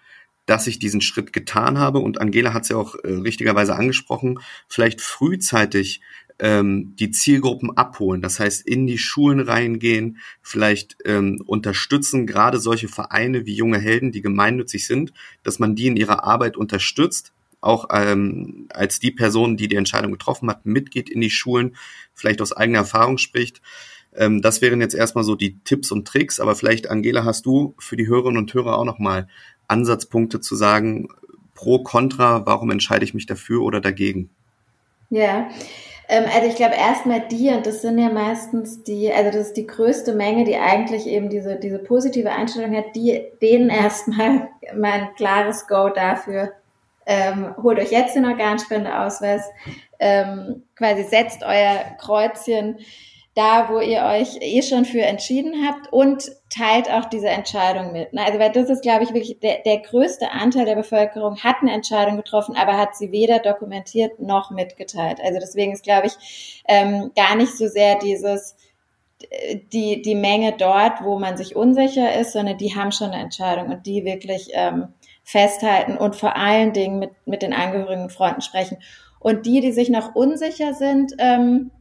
dass 0.45 0.67
ich 0.67 0.79
diesen 0.79 1.01
Schritt 1.01 1.33
getan 1.33 1.79
habe. 1.79 1.99
Und 1.99 2.19
Angela 2.19 2.53
hat 2.53 2.63
es 2.63 2.69
ja 2.69 2.77
auch 2.77 2.95
äh, 2.95 3.13
richtigerweise 3.13 3.75
angesprochen, 3.75 4.39
vielleicht 4.67 5.01
frühzeitig 5.01 6.01
ähm, 6.39 6.95
die 6.97 7.11
Zielgruppen 7.11 7.77
abholen. 7.77 8.21
Das 8.21 8.39
heißt, 8.39 8.65
in 8.67 8.87
die 8.87 8.97
Schulen 8.97 9.39
reingehen, 9.39 10.17
vielleicht 10.41 10.97
ähm, 11.05 11.41
unterstützen, 11.45 12.27
gerade 12.27 12.59
solche 12.59 12.87
Vereine 12.87 13.45
wie 13.45 13.55
junge 13.55 13.79
Helden, 13.79 14.11
die 14.11 14.21
gemeinnützig 14.21 14.87
sind, 14.87 15.13
dass 15.43 15.59
man 15.59 15.75
die 15.75 15.87
in 15.87 15.97
ihrer 15.97 16.23
Arbeit 16.23 16.57
unterstützt 16.57 17.33
auch 17.63 17.87
ähm, 17.91 18.67
als 18.73 18.99
die 18.99 19.11
Person, 19.11 19.55
die 19.55 19.69
die 19.69 19.77
Entscheidung 19.77 20.11
getroffen 20.11 20.49
hat, 20.49 20.65
mitgeht 20.65 21.09
in 21.09 21.21
die 21.21 21.29
Schulen, 21.29 21.75
vielleicht 22.13 22.41
aus 22.41 22.51
eigener 22.51 22.79
Erfahrung 22.79 23.17
spricht. 23.17 23.61
Ähm, 24.15 24.41
das 24.41 24.61
wären 24.61 24.81
jetzt 24.81 24.95
erstmal 24.95 25.23
so 25.23 25.35
die 25.35 25.57
Tipps 25.63 25.91
und 25.91 26.07
Tricks, 26.07 26.39
aber 26.39 26.55
vielleicht, 26.55 26.89
Angela, 26.89 27.23
hast 27.23 27.45
du 27.45 27.73
für 27.79 27.95
die 27.95 28.07
Hörerinnen 28.07 28.37
und 28.37 28.53
Hörer 28.53 28.77
auch 28.77 28.85
nochmal 28.85 29.27
Ansatzpunkte 29.67 30.41
zu 30.41 30.55
sagen, 30.55 31.07
pro, 31.55 31.81
contra, 31.81 32.45
warum 32.45 32.69
entscheide 32.69 33.05
ich 33.05 33.13
mich 33.13 33.25
dafür 33.25 33.61
oder 33.61 33.79
dagegen? 33.79 34.29
Ja, 35.09 35.47
ähm, 35.47 35.47
also 36.07 36.47
ich 36.47 36.55
glaube 36.55 36.75
erstmal 36.75 37.21
die, 37.21 37.49
und 37.49 37.65
das 37.65 37.81
sind 37.81 37.97
ja 37.97 38.09
meistens 38.09 38.83
die, 38.83 39.11
also 39.11 39.31
das 39.31 39.47
ist 39.47 39.57
die 39.57 39.67
größte 39.67 40.13
Menge, 40.13 40.43
die 40.43 40.57
eigentlich 40.57 41.07
eben 41.07 41.29
diese, 41.29 41.55
diese 41.55 41.79
positive 41.79 42.29
Einstellung 42.29 42.75
hat, 42.75 42.95
die 42.95 43.23
denen 43.41 43.69
erstmal 43.69 44.49
mein 44.75 45.13
klares 45.15 45.67
Go 45.67 45.89
dafür 45.89 46.53
ähm, 47.05 47.55
holt 47.61 47.79
euch 47.79 47.91
jetzt 47.91 48.15
den 48.15 48.25
Organspendeausweis, 48.25 49.43
ähm, 49.99 50.63
quasi 50.75 51.03
setzt 51.03 51.43
euer 51.43 51.79
Kreuzchen 51.99 52.77
da, 53.35 53.69
wo 53.69 53.79
ihr 53.79 54.03
euch 54.03 54.37
eh 54.41 54.61
schon 54.61 54.85
für 54.85 55.01
entschieden 55.01 55.65
habt 55.67 55.91
und 55.91 56.31
teilt 56.49 56.91
auch 56.91 57.05
diese 57.05 57.29
Entscheidung 57.29 57.91
mit. 57.91 58.09
Also 58.15 58.37
weil 58.37 58.51
das 58.51 58.69
ist, 58.69 58.83
glaube 58.83 59.03
ich, 59.03 59.09
wirklich 59.09 59.39
der, 59.39 59.59
der 59.65 59.79
größte 59.79 60.31
Anteil 60.31 60.65
der 60.65 60.75
Bevölkerung 60.75 61.37
hat 61.37 61.55
eine 61.61 61.71
Entscheidung 61.71 62.15
getroffen, 62.17 62.55
aber 62.55 62.77
hat 62.77 62.95
sie 62.95 63.11
weder 63.11 63.39
dokumentiert 63.39 64.19
noch 64.19 64.51
mitgeteilt. 64.51 65.19
Also 65.23 65.39
deswegen 65.39 65.73
ist, 65.73 65.83
glaube 65.83 66.07
ich, 66.07 66.63
ähm, 66.67 67.11
gar 67.15 67.35
nicht 67.35 67.57
so 67.57 67.67
sehr 67.67 67.97
dieses 67.97 68.55
die, 69.71 70.01
die 70.01 70.15
Menge 70.15 70.53
dort, 70.57 71.03
wo 71.03 71.17
man 71.19 71.37
sich 71.37 71.55
unsicher 71.55 72.13
ist, 72.19 72.33
sondern 72.33 72.57
die 72.57 72.75
haben 72.75 72.91
schon 72.91 73.11
eine 73.11 73.23
Entscheidung 73.23 73.67
und 73.67 73.85
die 73.85 74.05
wirklich 74.05 74.49
ähm, 74.53 74.89
festhalten 75.23 75.97
und 75.97 76.15
vor 76.15 76.35
allen 76.35 76.73
Dingen 76.73 76.99
mit, 76.99 77.11
mit 77.25 77.41
den 77.41 77.53
Angehörigen 77.53 78.03
und 78.03 78.11
Freunden 78.11 78.41
sprechen. 78.41 78.77
Und 79.19 79.45
die, 79.45 79.61
die 79.61 79.71
sich 79.71 79.89
noch 79.89 80.15
unsicher 80.15 80.73
sind, 80.73 81.13
ähm, 81.17 81.71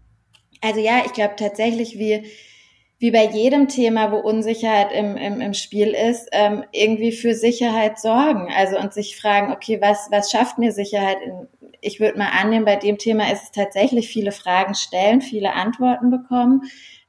also 0.62 0.80
ja, 0.80 1.02
ich 1.04 1.12
glaube 1.12 1.34
tatsächlich, 1.36 1.98
wie, 1.98 2.24
wie 2.98 3.10
bei 3.10 3.24
jedem 3.24 3.66
Thema, 3.68 4.12
wo 4.12 4.16
Unsicherheit 4.16 4.92
im, 4.92 5.16
im, 5.16 5.40
im 5.40 5.54
Spiel 5.54 5.88
ist, 5.88 6.28
ähm, 6.32 6.64
irgendwie 6.70 7.12
für 7.12 7.34
Sicherheit 7.34 7.98
sorgen. 7.98 8.48
Also 8.56 8.78
und 8.78 8.94
sich 8.94 9.16
fragen, 9.16 9.52
okay, 9.52 9.80
was, 9.80 10.08
was 10.10 10.30
schafft 10.30 10.58
mir 10.58 10.72
Sicherheit? 10.72 11.18
Ich 11.80 11.98
würde 11.98 12.16
mal 12.16 12.30
annehmen, 12.30 12.64
bei 12.64 12.76
dem 12.76 12.98
Thema 12.98 13.30
ist 13.32 13.42
es 13.42 13.50
tatsächlich 13.50 14.08
viele 14.08 14.30
Fragen 14.30 14.74
stellen, 14.74 15.20
viele 15.20 15.52
Antworten 15.52 16.10
bekommen. 16.10 16.62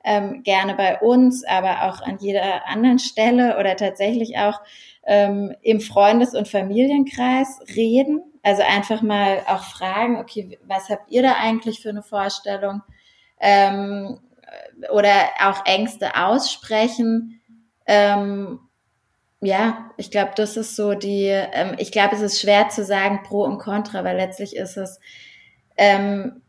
Ähm, 0.03 0.41
gerne 0.43 0.73
bei 0.73 0.99
uns, 0.99 1.45
aber 1.45 1.83
auch 1.83 2.01
an 2.01 2.17
jeder 2.19 2.67
anderen 2.67 2.99
Stelle 2.99 3.57
oder 3.57 3.77
tatsächlich 3.77 4.37
auch 4.37 4.59
ähm, 5.05 5.55
im 5.61 5.79
Freundes- 5.79 6.33
und 6.33 6.47
Familienkreis 6.47 7.59
reden. 7.75 8.21
Also 8.41 8.63
einfach 8.63 9.01
mal 9.01 9.41
auch 9.47 9.63
fragen, 9.63 10.17
okay, 10.17 10.57
was 10.65 10.89
habt 10.89 11.11
ihr 11.11 11.21
da 11.21 11.35
eigentlich 11.35 11.81
für 11.81 11.89
eine 11.89 12.03
Vorstellung? 12.03 12.81
Ähm, 13.43 14.19
oder 14.91 15.13
auch 15.41 15.65
Ängste 15.65 16.15
aussprechen. 16.15 17.41
Ähm, 17.85 18.59
ja, 19.41 19.89
ich 19.97 20.09
glaube, 20.09 20.31
das 20.35 20.55
ist 20.55 20.75
so 20.75 20.93
die, 20.93 21.27
ähm, 21.27 21.75
ich 21.77 21.91
glaube, 21.91 22.15
es 22.15 22.21
ist 22.21 22.39
schwer 22.39 22.69
zu 22.69 22.83
sagen 22.85 23.23
pro 23.23 23.43
und 23.43 23.59
contra, 23.59 24.03
weil 24.03 24.15
letztlich 24.15 24.55
ist 24.55 24.77
es, 24.77 24.99
ähm, 25.75 26.41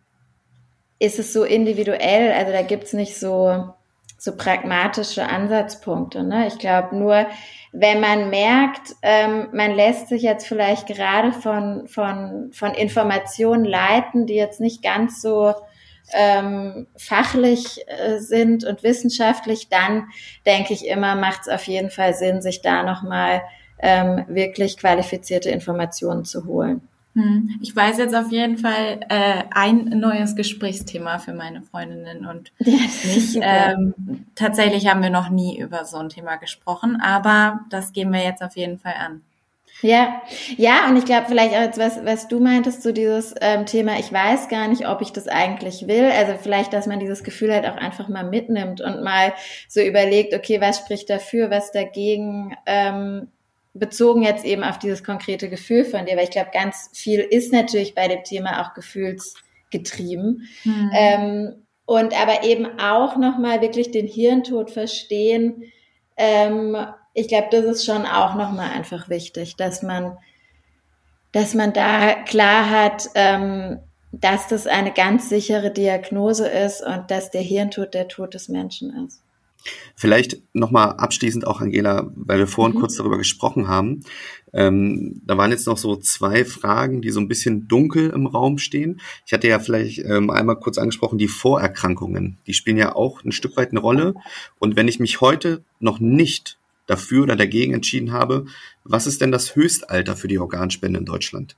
ist 1.01 1.19
es 1.19 1.33
so 1.33 1.43
individuell, 1.43 2.33
also 2.33 2.53
da 2.53 2.63
gibt's 2.63 2.93
nicht 2.93 3.19
so, 3.19 3.75
so 4.17 4.37
pragmatische 4.37 5.29
Ansatzpunkte. 5.29 6.23
Ne? 6.23 6.47
Ich 6.47 6.59
glaube 6.59 6.97
nur, 6.97 7.27
wenn 7.73 8.01
man 8.01 8.31
merkt, 8.31 8.95
ähm, 9.03 9.49
man 9.53 9.73
lässt 9.73 10.09
sich 10.09 10.23
jetzt 10.23 10.47
vielleicht 10.47 10.87
gerade 10.87 11.33
von, 11.33 11.89
von, 11.89 12.53
von 12.53 12.75
Informationen 12.75 13.65
leiten, 13.65 14.27
die 14.27 14.35
jetzt 14.35 14.61
nicht 14.61 14.85
ganz 14.85 15.21
so 15.21 15.53
ähm, 16.13 16.87
fachlich 16.97 17.85
äh, 17.87 18.19
sind 18.19 18.65
und 18.65 18.83
wissenschaftlich, 18.83 19.69
dann 19.69 20.09
denke 20.47 20.73
ich 20.73 20.87
immer, 20.87 21.15
macht 21.15 21.43
es 21.43 21.49
auf 21.49 21.65
jeden 21.65 21.91
Fall 21.91 22.15
Sinn, 22.15 22.43
sich 22.43 22.63
da 22.63 22.83
nochmal 22.83 23.43
ähm, 23.79 24.25
wirklich 24.29 24.77
qualifizierte 24.77 25.51
Informationen 25.51 26.25
zu 26.25 26.45
holen. 26.47 26.81
Hm. 27.15 27.61
Ich 27.63 27.75
weiß 27.75 27.99
jetzt 27.99 28.15
auf 28.15 28.33
jeden 28.33 28.59
Fall 28.59 29.01
äh, 29.09 29.45
ein 29.53 29.85
neues 29.85 30.35
Gesprächsthema 30.35 31.19
für 31.19 31.33
meine 31.33 31.63
Freundinnen 31.63 32.27
und 32.27 32.53
mich. 32.59 33.39
Ähm, 33.41 33.95
tatsächlich 34.35 34.89
haben 34.89 35.03
wir 35.03 35.11
noch 35.11 35.29
nie 35.29 35.61
über 35.61 35.85
so 35.85 35.99
ein 35.99 36.09
Thema 36.09 36.37
gesprochen, 36.37 37.01
aber 37.01 37.61
das 37.71 37.93
gehen 37.93 38.13
wir 38.13 38.23
jetzt 38.23 38.43
auf 38.43 38.57
jeden 38.57 38.79
Fall 38.79 38.95
an. 38.99 39.23
Ja, 39.85 40.23
ja, 40.57 40.89
und 40.89 40.97
ich 40.97 41.05
glaube 41.05 41.27
vielleicht 41.29 41.53
auch 41.55 41.61
jetzt, 41.61 41.79
was, 41.79 42.03
was 42.07 42.27
du 42.27 42.41
meintest, 42.41 42.83
so 42.83 42.91
dieses 42.91 43.35
ähm, 43.43 43.67
Thema, 43.67 43.99
ich 43.99 44.11
weiß 44.11 44.49
gar 44.49 44.67
nicht, 44.67 44.89
ob 44.89 45.03
ich 45.03 45.13
das 45.13 45.29
eigentlich 45.29 45.87
will. 45.87 46.07
Also 46.07 46.37
vielleicht, 46.43 46.73
dass 46.73 46.87
man 46.87 47.01
dieses 47.01 47.23
Gefühl 47.23 47.53
halt 47.53 47.67
auch 47.67 47.77
einfach 47.77 48.09
mal 48.09 48.25
mitnimmt 48.25 48.81
und 48.81 49.03
mal 49.03 49.35
so 49.69 49.83
überlegt, 49.83 50.33
okay, 50.33 50.59
was 50.59 50.79
spricht 50.79 51.11
dafür, 51.11 51.51
was 51.51 51.71
dagegen, 51.71 52.57
ähm, 52.65 53.29
bezogen 53.75 54.23
jetzt 54.23 54.47
eben 54.47 54.65
auf 54.65 54.79
dieses 54.79 55.05
konkrete 55.05 55.51
Gefühl 55.51 55.85
von 55.85 56.07
dir, 56.07 56.17
weil 56.17 56.25
ich 56.25 56.31
glaube, 56.31 56.49
ganz 56.51 56.89
viel 56.95 57.21
ist 57.21 57.53
natürlich 57.53 57.95
bei 57.95 58.09
dem 58.09 58.25
Thema 58.25 58.63
auch 58.63 58.73
gefühlsgetrieben. 58.73 60.49
Mhm. 60.65 60.91
Ähm, 60.95 61.55
und 61.85 62.19
aber 62.19 62.45
eben 62.45 62.81
auch 62.81 63.19
nochmal 63.19 63.61
wirklich 63.61 63.91
den 63.91 64.07
Hirntod 64.07 64.71
verstehen. 64.71 65.65
Ähm, 66.17 66.75
ich 67.15 67.29
glaube, 67.29 67.49
das 67.51 67.65
ist 67.65 67.87
schon 67.87 68.05
auch 68.05 68.35
nochmal 68.35 68.71
einfach 68.71 69.09
wichtig, 69.09 69.57
dass 69.57 69.83
man, 69.83 70.17
dass 71.33 71.55
man 71.55 71.73
da 71.73 72.15
klar 72.25 72.69
hat, 72.69 73.09
ähm, 73.15 73.79
dass 74.11 74.49
das 74.49 74.67
eine 74.67 74.93
ganz 74.93 75.29
sichere 75.29 75.73
Diagnose 75.73 76.47
ist 76.49 76.83
und 76.83 77.11
dass 77.11 77.31
der 77.31 77.41
Hirntod 77.41 77.95
der 77.95 78.09
Tod 78.09 78.35
des 78.35 78.49
Menschen 78.49 79.07
ist. 79.07 79.21
Vielleicht 79.97 80.43
nochmal 80.53 80.91
abschließend 80.91 81.47
auch, 81.47 81.61
Angela, 81.61 82.11
weil 82.15 82.39
wir 82.39 82.47
vorhin 82.47 82.77
mhm. 82.77 82.81
kurz 82.81 82.97
darüber 82.97 83.17
gesprochen 83.17 83.67
haben. 83.67 84.03
Ähm, 84.53 85.23
da 85.25 85.39
waren 85.39 85.51
jetzt 85.51 85.67
noch 85.67 85.79
so 85.79 85.97
zwei 85.97 86.45
Fragen, 86.45 87.01
die 87.01 87.11
so 87.11 87.21
ein 87.21 87.29
bisschen 87.29 87.67
dunkel 87.67 88.11
im 88.11 88.27
Raum 88.27 88.59
stehen. 88.59 89.01
Ich 89.25 89.33
hatte 89.33 89.49
ja 89.49 89.59
vielleicht 89.59 90.01
ähm, 90.01 90.31
einmal 90.31 90.57
kurz 90.57 90.77
angesprochen, 90.79 91.19
die 91.19 91.29
Vorerkrankungen. 91.29 92.39
Die 92.47 92.55
spielen 92.55 92.77
ja 92.77 92.95
auch 92.95 93.25
ein 93.25 93.33
Stück 93.33 93.57
weit 93.57 93.71
eine 93.71 93.81
Rolle. 93.81 94.15
Und 94.59 94.77
wenn 94.77 94.89
ich 94.89 95.01
mich 95.01 95.21
heute 95.21 95.65
noch 95.81 95.99
nicht 95.99 96.59
dafür 96.87 97.23
oder 97.25 97.37
dagegen 97.37 97.75
entschieden 97.75 98.13
habe, 98.13 98.47
was 98.85 99.07
ist 99.07 99.21
denn 99.21 99.33
das 99.33 99.57
Höchstalter 99.57 100.17
für 100.17 100.29
die 100.29 100.39
Organspende 100.39 100.99
in 100.99 101.07
Deutschland? 101.07 101.57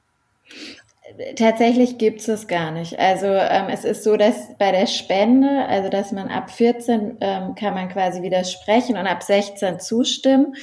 Tatsächlich 1.36 1.98
gibt 1.98 2.26
es 2.28 2.46
gar 2.46 2.70
nicht. 2.72 2.98
Also 2.98 3.26
ähm, 3.26 3.68
es 3.70 3.84
ist 3.84 4.04
so, 4.04 4.16
dass 4.16 4.54
bei 4.58 4.70
der 4.72 4.86
Spende, 4.86 5.66
also 5.66 5.88
dass 5.88 6.12
man 6.12 6.28
ab 6.28 6.50
14 6.50 7.18
ähm, 7.20 7.54
kann 7.54 7.74
man 7.74 7.88
quasi 7.88 8.22
widersprechen 8.22 8.98
und 8.98 9.06
ab 9.06 9.22
16 9.22 9.80
zustimmen, 9.80 10.54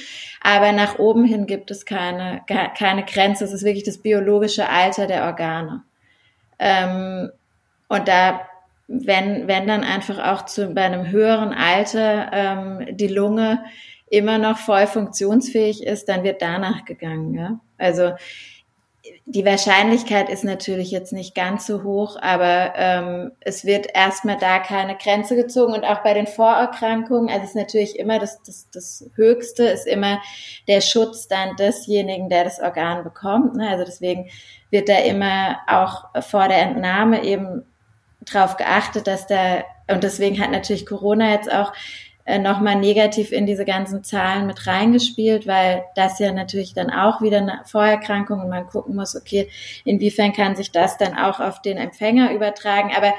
aber 0.42 0.72
nach 0.72 0.98
oben 0.98 1.24
hin 1.24 1.46
gibt 1.46 1.70
es 1.70 1.84
keine, 1.86 2.42
keine 2.46 3.04
Grenze. 3.04 3.44
Es 3.44 3.52
ist 3.52 3.64
wirklich 3.64 3.84
das 3.84 3.98
biologische 3.98 4.68
Alter 4.68 5.06
der 5.06 5.24
Organe. 5.24 5.82
Ähm, 6.58 7.30
und 7.88 8.06
da, 8.06 8.42
wenn, 8.86 9.48
wenn 9.48 9.66
dann 9.66 9.82
einfach 9.82 10.18
auch 10.18 10.46
zu, 10.46 10.68
bei 10.68 10.82
einem 10.82 11.10
höheren 11.10 11.52
Alter 11.52 12.30
ähm, 12.32 12.96
die 12.96 13.08
Lunge 13.08 13.64
immer 14.14 14.38
noch 14.38 14.58
voll 14.58 14.86
funktionsfähig 14.86 15.82
ist, 15.82 16.08
dann 16.08 16.22
wird 16.22 16.42
danach 16.42 16.84
gegangen. 16.84 17.34
Ja? 17.34 17.60
Also 17.78 18.12
die 19.26 19.44
Wahrscheinlichkeit 19.44 20.30
ist 20.30 20.44
natürlich 20.44 20.90
jetzt 20.90 21.12
nicht 21.12 21.34
ganz 21.34 21.66
so 21.66 21.82
hoch, 21.82 22.16
aber 22.20 22.72
ähm, 22.76 23.32
es 23.40 23.64
wird 23.64 23.86
erstmal 23.94 24.38
da 24.38 24.58
keine 24.58 24.96
Grenze 24.96 25.36
gezogen 25.36 25.74
und 25.74 25.84
auch 25.84 26.02
bei 26.02 26.14
den 26.14 26.26
Vorerkrankungen, 26.26 27.28
also 27.28 27.44
ist 27.44 27.56
natürlich 27.56 27.98
immer 27.98 28.18
das, 28.18 28.42
das, 28.42 28.68
das 28.70 29.10
Höchste, 29.14 29.64
ist 29.64 29.86
immer 29.86 30.20
der 30.68 30.80
Schutz 30.80 31.28
dann 31.28 31.56
desjenigen, 31.56 32.30
der 32.30 32.44
das 32.44 32.60
Organ 32.60 33.04
bekommt. 33.04 33.56
Ne? 33.56 33.68
Also 33.68 33.84
deswegen 33.84 34.30
wird 34.70 34.88
da 34.88 34.98
immer 34.98 35.58
auch 35.66 36.22
vor 36.22 36.48
der 36.48 36.62
Entnahme 36.62 37.24
eben 37.24 37.62
drauf 38.24 38.56
geachtet, 38.56 39.06
dass 39.06 39.26
da, 39.26 39.64
und 39.90 40.02
deswegen 40.02 40.40
hat 40.40 40.50
natürlich 40.50 40.86
Corona 40.86 41.32
jetzt 41.32 41.52
auch 41.52 41.72
äh, 42.26 42.38
nochmal 42.38 42.76
negativ 42.76 43.32
in 43.32 43.44
diese 43.44 43.64
ganzen 43.64 44.02
Zahlen 44.02 44.46
mit 44.46 44.66
reingespielt, 44.66 45.46
weil 45.46 45.84
das 45.94 46.18
ja 46.18 46.32
natürlich 46.32 46.72
dann 46.72 46.90
auch 46.90 47.20
wieder 47.20 47.38
eine 47.38 47.60
Vorerkrankung 47.66 48.40
und 48.40 48.48
man 48.48 48.66
gucken 48.66 48.96
muss, 48.96 49.14
okay, 49.14 49.50
inwiefern 49.84 50.32
kann 50.32 50.56
sich 50.56 50.72
das 50.72 50.96
dann 50.96 51.18
auch 51.18 51.40
auf 51.40 51.60
den 51.60 51.76
Empfänger 51.76 52.32
übertragen. 52.32 52.92
Aber 52.96 53.12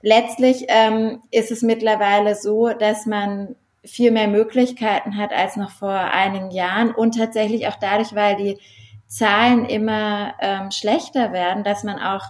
letztlich 0.00 0.64
ähm, 0.68 1.20
ist 1.30 1.50
es 1.50 1.62
mittlerweile 1.62 2.34
so, 2.34 2.68
dass 2.68 3.04
man 3.04 3.56
viel 3.84 4.10
mehr 4.10 4.28
Möglichkeiten 4.28 5.16
hat 5.16 5.32
als 5.32 5.56
noch 5.56 5.70
vor 5.70 5.92
einigen 5.92 6.50
Jahren 6.50 6.94
und 6.94 7.18
tatsächlich 7.18 7.68
auch 7.68 7.76
dadurch, 7.76 8.14
weil 8.14 8.36
die 8.36 8.58
Zahlen 9.06 9.66
immer 9.66 10.34
ähm, 10.40 10.70
schlechter 10.70 11.32
werden, 11.32 11.62
dass 11.62 11.84
man 11.84 12.00
auch 12.00 12.24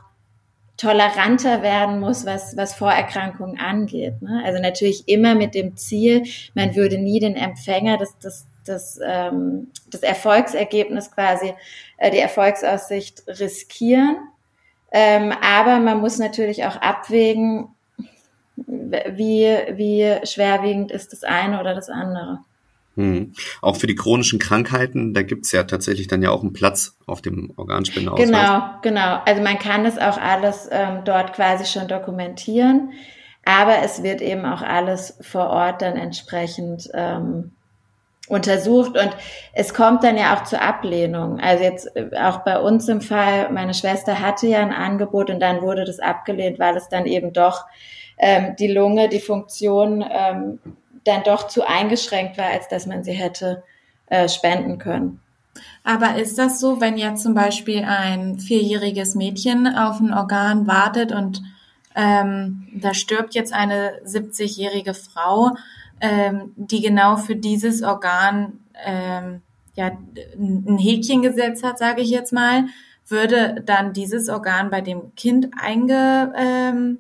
toleranter 0.77 1.63
werden 1.63 2.01
muss, 2.01 2.27
was, 2.27 2.57
was 2.57 2.75
Vorerkrankungen 2.75 3.59
angeht. 3.59 4.21
Ne? 4.21 4.43
Also 4.45 4.61
natürlich 4.61 5.09
immer 5.09 5.35
mit 5.35 5.55
dem 5.55 5.77
Ziel, 5.77 6.25
man 6.55 6.77
würde 6.77 6.99
nie 6.99 7.19
den 7.19 7.37
Empfänger, 7.37 7.97
das, 7.97 8.19
das, 8.19 8.47
das, 8.65 9.01
ähm, 9.05 9.69
das 9.91 10.03
Erfolgsergebnis 10.03 11.11
quasi, 11.11 11.55
äh, 11.97 12.11
die 12.11 12.19
Erfolgsaussicht 12.19 13.23
riskieren. 13.27 14.17
Ähm, 14.93 15.33
aber 15.43 15.79
man 15.79 16.01
muss 16.01 16.19
natürlich 16.19 16.65
auch 16.65 16.77
abwägen, 16.77 17.69
wie, 18.57 19.47
wie 19.73 20.27
schwerwiegend 20.27 20.91
ist 20.91 21.13
das 21.13 21.23
eine 21.25 21.61
oder 21.61 21.75
das 21.75 21.89
andere. 21.89 22.41
Hm. 22.97 23.35
Auch 23.61 23.77
für 23.77 23.87
die 23.87 23.95
chronischen 23.95 24.39
Krankheiten, 24.39 25.13
da 25.13 25.23
gibt's 25.23 25.53
ja 25.53 25.65
tatsächlich 25.65 26.09
dann 26.09 26.23
ja 26.23 26.31
auch 26.31 26.43
einen 26.43 26.55
Platz 26.55 26.97
auf 27.07 27.21
dem 27.21 27.53
Organspendeausweis. 27.57 28.27
Genau, 28.27 28.63
genau. 28.83 29.21
Also 29.27 29.43
man 29.43 29.59
kann 29.59 29.85
das 29.85 29.99
auch 29.99 30.19
alles 30.19 30.69
ähm, 30.71 31.03
dort 31.05 31.35
quasi 31.35 31.67
schon 31.67 31.89
dokumentieren, 31.89 32.93
aber 33.45 33.83
es 33.85 34.03
wird 34.03 34.23
eben 34.23 34.47
auch 34.47 34.63
alles 34.63 35.19
vor 35.21 35.51
Ort 35.51 35.83
dann 35.83 35.97
entsprechend 35.97 36.89
ähm, 36.95 37.53
untersucht 38.29 38.99
und 38.99 39.11
es 39.53 39.75
kommt 39.75 40.03
dann 40.03 40.17
ja 40.17 40.35
auch 40.35 40.45
zur 40.45 40.63
Ablehnung. 40.63 41.39
Also 41.39 41.65
jetzt 41.65 41.95
äh, 41.97 42.09
auch 42.19 42.39
bei 42.39 42.59
uns 42.59 42.89
im 42.89 43.03
Fall, 43.03 43.53
meine 43.53 43.75
Schwester 43.75 44.21
hatte 44.21 44.47
ja 44.47 44.61
ein 44.61 44.73
Angebot 44.73 45.29
und 45.29 45.41
dann 45.41 45.61
wurde 45.61 45.85
das 45.85 46.01
abgelehnt, 46.01 46.59
weil 46.59 46.77
es 46.77 46.89
dann 46.89 47.05
eben 47.05 47.35
doch 47.35 47.67
ähm, 48.19 48.57
die 48.59 48.73
Lunge, 48.73 49.11
die 49.11 49.21
Funktion 49.21 50.03
ähm, 50.11 50.59
dann 51.07 51.23
doch 51.25 51.49
zu 51.49 51.67
eingeschränkt 51.67 52.39
war, 52.39 52.47
als 52.47 52.69
dass 52.69 52.87
man 52.87 53.05
sie 53.05 53.13
hätte 53.13 53.63
äh, 54.07 54.29
spenden 54.29 54.79
können. 54.79 55.21
Aber 55.85 56.17
ist 56.17 56.39
das 56.39 56.61
so, 56.61 56.81
wenn 56.81 56.99
jetzt 56.99 57.23
zum 57.23 57.35
Beispiel 57.35 57.85
ein 57.85 58.39
vierjähriges 58.39 59.15
Mädchen 59.15 59.67
auf 59.67 60.01
ein 60.01 60.13
Organ 60.13 60.67
wartet 60.67 61.13
und 61.13 61.43
ähm, 61.95 62.69
da 62.75 62.93
stirbt 62.93 63.35
jetzt 63.35 63.55
eine 63.55 64.03
70-jährige 64.05 64.95
Frau, 64.95 65.57
ähm, 66.01 66.53
die 66.57 66.83
genau 66.83 67.17
für 67.17 67.37
dieses 67.37 67.83
Organ 67.83 68.61
ähm, 68.85 69.41
ja 69.75 69.93
ein 70.37 70.79
Häkchen 70.79 71.23
gesetzt 71.23 71.65
hat, 71.65 71.79
sage 71.79 72.03
ich 72.03 72.11
jetzt 72.11 72.33
mal, 72.33 72.67
würde 73.09 73.63
dann 73.65 73.93
dieses 73.93 74.29
Organ 74.29 74.71
bei 74.71 74.81
dem 74.81 75.15
Kind 75.15 75.51
einge, 75.59 76.33
ähm, 76.37 76.99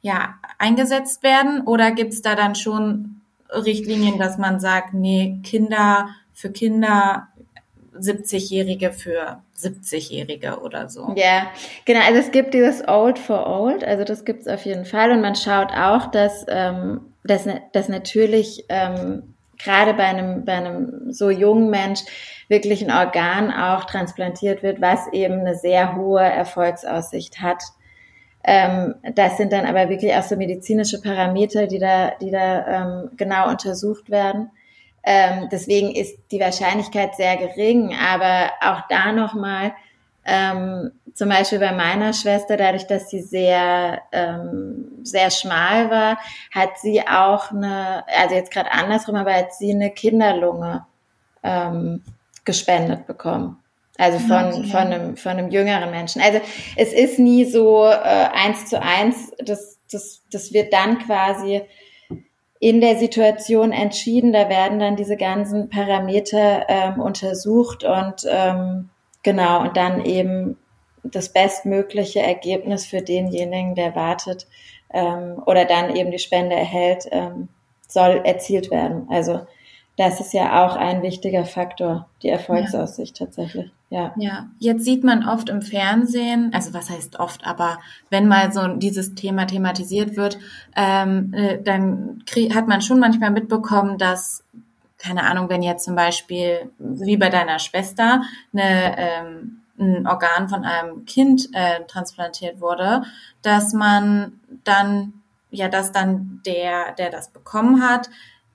ja, 0.00 0.34
eingesetzt 0.62 1.22
werden? 1.22 1.62
Oder 1.66 1.90
gibt 1.90 2.12
es 2.12 2.22
da 2.22 2.34
dann 2.34 2.54
schon 2.54 3.20
Richtlinien, 3.50 4.18
dass 4.18 4.38
man 4.38 4.60
sagt, 4.60 4.94
nee, 4.94 5.40
Kinder 5.42 6.08
für 6.32 6.50
Kinder, 6.50 7.28
70-Jährige 7.98 8.92
für 8.92 9.42
70-Jährige 9.58 10.60
oder 10.60 10.88
so. 10.88 11.12
Ja, 11.16 11.48
genau. 11.84 12.00
Also 12.00 12.20
es 12.20 12.30
gibt 12.30 12.54
dieses 12.54 12.86
Old 12.88 13.18
for 13.18 13.46
Old, 13.46 13.84
also 13.84 14.04
das 14.04 14.24
gibt 14.24 14.42
es 14.42 14.48
auf 14.48 14.64
jeden 14.64 14.84
Fall. 14.84 15.10
Und 15.12 15.20
man 15.20 15.36
schaut 15.36 15.72
auch, 15.72 16.06
dass, 16.06 16.44
ähm, 16.48 17.12
dass, 17.24 17.46
dass 17.72 17.88
natürlich 17.88 18.64
ähm, 18.68 19.34
gerade 19.62 19.94
bei 19.94 20.04
einem, 20.04 20.44
bei 20.44 20.54
einem 20.54 21.12
so 21.12 21.30
jungen 21.30 21.70
Mensch 21.70 22.00
wirklich 22.48 22.82
ein 22.82 22.90
Organ 22.90 23.52
auch 23.52 23.84
transplantiert 23.84 24.62
wird, 24.62 24.80
was 24.80 25.06
eben 25.12 25.40
eine 25.40 25.54
sehr 25.54 25.96
hohe 25.96 26.22
Erfolgsaussicht 26.22 27.40
hat. 27.40 27.62
Ähm, 28.44 28.94
das 29.14 29.36
sind 29.36 29.52
dann 29.52 29.66
aber 29.66 29.88
wirklich 29.88 30.14
auch 30.14 30.22
so 30.22 30.36
medizinische 30.36 31.00
Parameter, 31.00 31.66
die 31.66 31.78
da, 31.78 32.12
die 32.20 32.30
da 32.30 32.66
ähm, 32.66 33.10
genau 33.16 33.48
untersucht 33.48 34.10
werden. 34.10 34.50
Ähm, 35.04 35.48
deswegen 35.50 35.94
ist 35.94 36.16
die 36.30 36.40
Wahrscheinlichkeit 36.40 37.16
sehr 37.16 37.36
gering, 37.36 37.94
aber 37.94 38.50
auch 38.60 38.82
da 38.88 39.12
nochmal, 39.12 39.72
ähm, 40.24 40.92
zum 41.14 41.28
Beispiel 41.28 41.58
bei 41.58 41.72
meiner 41.72 42.12
Schwester, 42.12 42.56
dadurch, 42.56 42.86
dass 42.86 43.10
sie 43.10 43.20
sehr, 43.20 44.00
ähm, 44.12 44.86
sehr 45.02 45.30
schmal 45.30 45.90
war, 45.90 46.18
hat 46.52 46.78
sie 46.80 47.02
auch 47.02 47.50
eine, 47.50 48.04
also 48.06 48.34
jetzt 48.34 48.52
gerade 48.52 48.70
andersrum, 48.70 49.16
aber 49.16 49.34
hat 49.34 49.52
sie 49.52 49.72
eine 49.72 49.90
Kinderlunge 49.90 50.86
ähm, 51.42 52.02
gespendet 52.44 53.06
bekommen. 53.06 53.61
Also 53.98 54.18
von, 54.18 54.52
okay. 54.52 54.64
von, 54.64 54.80
einem, 54.80 55.16
von 55.16 55.32
einem 55.32 55.50
jüngeren 55.50 55.90
Menschen. 55.90 56.22
Also 56.22 56.40
es 56.76 56.92
ist 56.92 57.18
nie 57.18 57.44
so 57.44 57.84
äh, 57.84 57.92
eins 57.92 58.66
zu 58.66 58.80
eins. 58.80 59.32
Das, 59.38 59.78
das, 59.90 60.22
das 60.30 60.52
wird 60.52 60.72
dann 60.72 60.98
quasi 60.98 61.62
in 62.58 62.80
der 62.80 62.96
Situation 62.96 63.72
entschieden. 63.72 64.32
Da 64.32 64.48
werden 64.48 64.78
dann 64.78 64.96
diese 64.96 65.16
ganzen 65.16 65.68
Parameter 65.68 66.66
ähm, 66.68 67.00
untersucht 67.00 67.84
und 67.84 68.26
ähm, 68.30 68.88
genau, 69.22 69.62
und 69.62 69.76
dann 69.76 70.04
eben 70.04 70.56
das 71.02 71.32
bestmögliche 71.32 72.20
Ergebnis 72.20 72.86
für 72.86 73.02
denjenigen, 73.02 73.74
der 73.74 73.96
wartet 73.96 74.46
ähm, 74.92 75.42
oder 75.44 75.64
dann 75.64 75.96
eben 75.96 76.10
die 76.10 76.18
Spende 76.18 76.54
erhält, 76.54 77.08
ähm, 77.10 77.48
soll 77.88 78.20
erzielt 78.24 78.70
werden. 78.70 79.08
Also 79.10 79.40
das 79.96 80.20
ist 80.20 80.32
ja 80.32 80.64
auch 80.64 80.76
ein 80.76 81.02
wichtiger 81.02 81.44
Faktor, 81.44 82.08
die 82.22 82.28
Erfolgsaussicht 82.28 83.18
ja. 83.18 83.26
tatsächlich. 83.26 83.70
Ja. 83.92 84.14
Ja, 84.16 84.48
jetzt 84.58 84.86
sieht 84.86 85.04
man 85.04 85.28
oft 85.28 85.50
im 85.50 85.60
Fernsehen, 85.60 86.50
also 86.54 86.72
was 86.72 86.88
heißt 86.88 87.20
oft, 87.20 87.46
aber 87.46 87.78
wenn 88.08 88.26
mal 88.26 88.50
so 88.50 88.66
dieses 88.68 89.14
Thema 89.14 89.46
thematisiert 89.46 90.16
wird, 90.16 90.38
ähm, 90.74 91.34
äh, 91.34 91.62
dann 91.62 92.24
hat 92.54 92.68
man 92.68 92.80
schon 92.80 92.98
manchmal 92.98 93.30
mitbekommen, 93.30 93.98
dass 93.98 94.44
keine 94.96 95.24
Ahnung, 95.24 95.50
wenn 95.50 95.62
jetzt 95.62 95.84
zum 95.84 95.94
Beispiel, 95.94 96.70
wie 96.78 97.18
bei 97.18 97.28
deiner 97.28 97.58
Schwester, 97.58 98.22
eine, 98.54 98.96
ähm, 98.96 99.62
ein 99.78 100.06
Organ 100.06 100.48
von 100.48 100.64
einem 100.64 101.04
Kind 101.04 101.50
äh, 101.52 101.84
transplantiert 101.86 102.62
wurde, 102.62 103.02
dass 103.42 103.74
man 103.74 104.40
dann, 104.64 105.12
ja, 105.50 105.68
dass 105.68 105.92
dann 105.92 106.40
der, 106.46 106.92
der 106.92 107.10
das 107.10 107.28
bekommen 107.28 107.82
hat, 107.82 108.08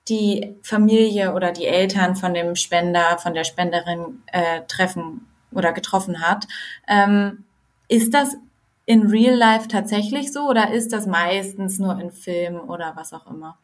die 0.08 0.56
Familie 0.62 1.34
oder 1.34 1.52
die 1.52 1.66
Eltern 1.66 2.16
von 2.16 2.34
dem 2.34 2.56
Spender, 2.56 3.18
von 3.18 3.34
der 3.34 3.44
Spenderin 3.44 4.22
äh, 4.32 4.62
treffen 4.66 5.27
oder 5.52 5.72
getroffen 5.72 6.20
hat. 6.20 6.46
Ähm, 6.86 7.44
ist 7.88 8.14
das 8.14 8.36
in 8.86 9.06
Real 9.06 9.34
Life 9.34 9.68
tatsächlich 9.68 10.32
so 10.32 10.48
oder 10.48 10.72
ist 10.72 10.92
das 10.92 11.06
meistens 11.06 11.78
nur 11.78 12.00
in 12.00 12.10
Filmen 12.10 12.60
oder 12.60 12.92
was 12.96 13.12
auch 13.12 13.26
immer? 13.30 13.58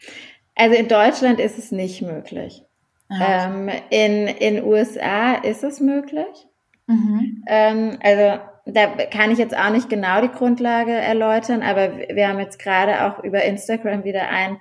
Also 0.54 0.76
in 0.76 0.88
Deutschland 0.88 1.40
ist 1.40 1.58
es 1.58 1.72
nicht 1.72 2.02
möglich. 2.02 2.62
Ah, 3.08 3.46
ähm, 3.46 3.70
in 3.90 4.26
in 4.28 4.64
USA 4.64 5.34
ist 5.34 5.64
es 5.64 5.80
möglich. 5.80 6.46
Mhm. 6.86 7.44
Ähm, 7.46 7.98
also 8.02 8.42
da 8.66 8.86
kann 9.06 9.30
ich 9.30 9.38
jetzt 9.38 9.56
auch 9.56 9.70
nicht 9.70 9.88
genau 9.88 10.20
die 10.20 10.30
Grundlage 10.30 10.92
erläutern, 10.92 11.62
aber 11.62 11.96
wir 11.96 12.28
haben 12.28 12.38
jetzt 12.38 12.58
gerade 12.58 13.04
auch 13.04 13.22
über 13.22 13.42
Instagram 13.42 14.04
wieder 14.04 14.28
ein 14.28 14.58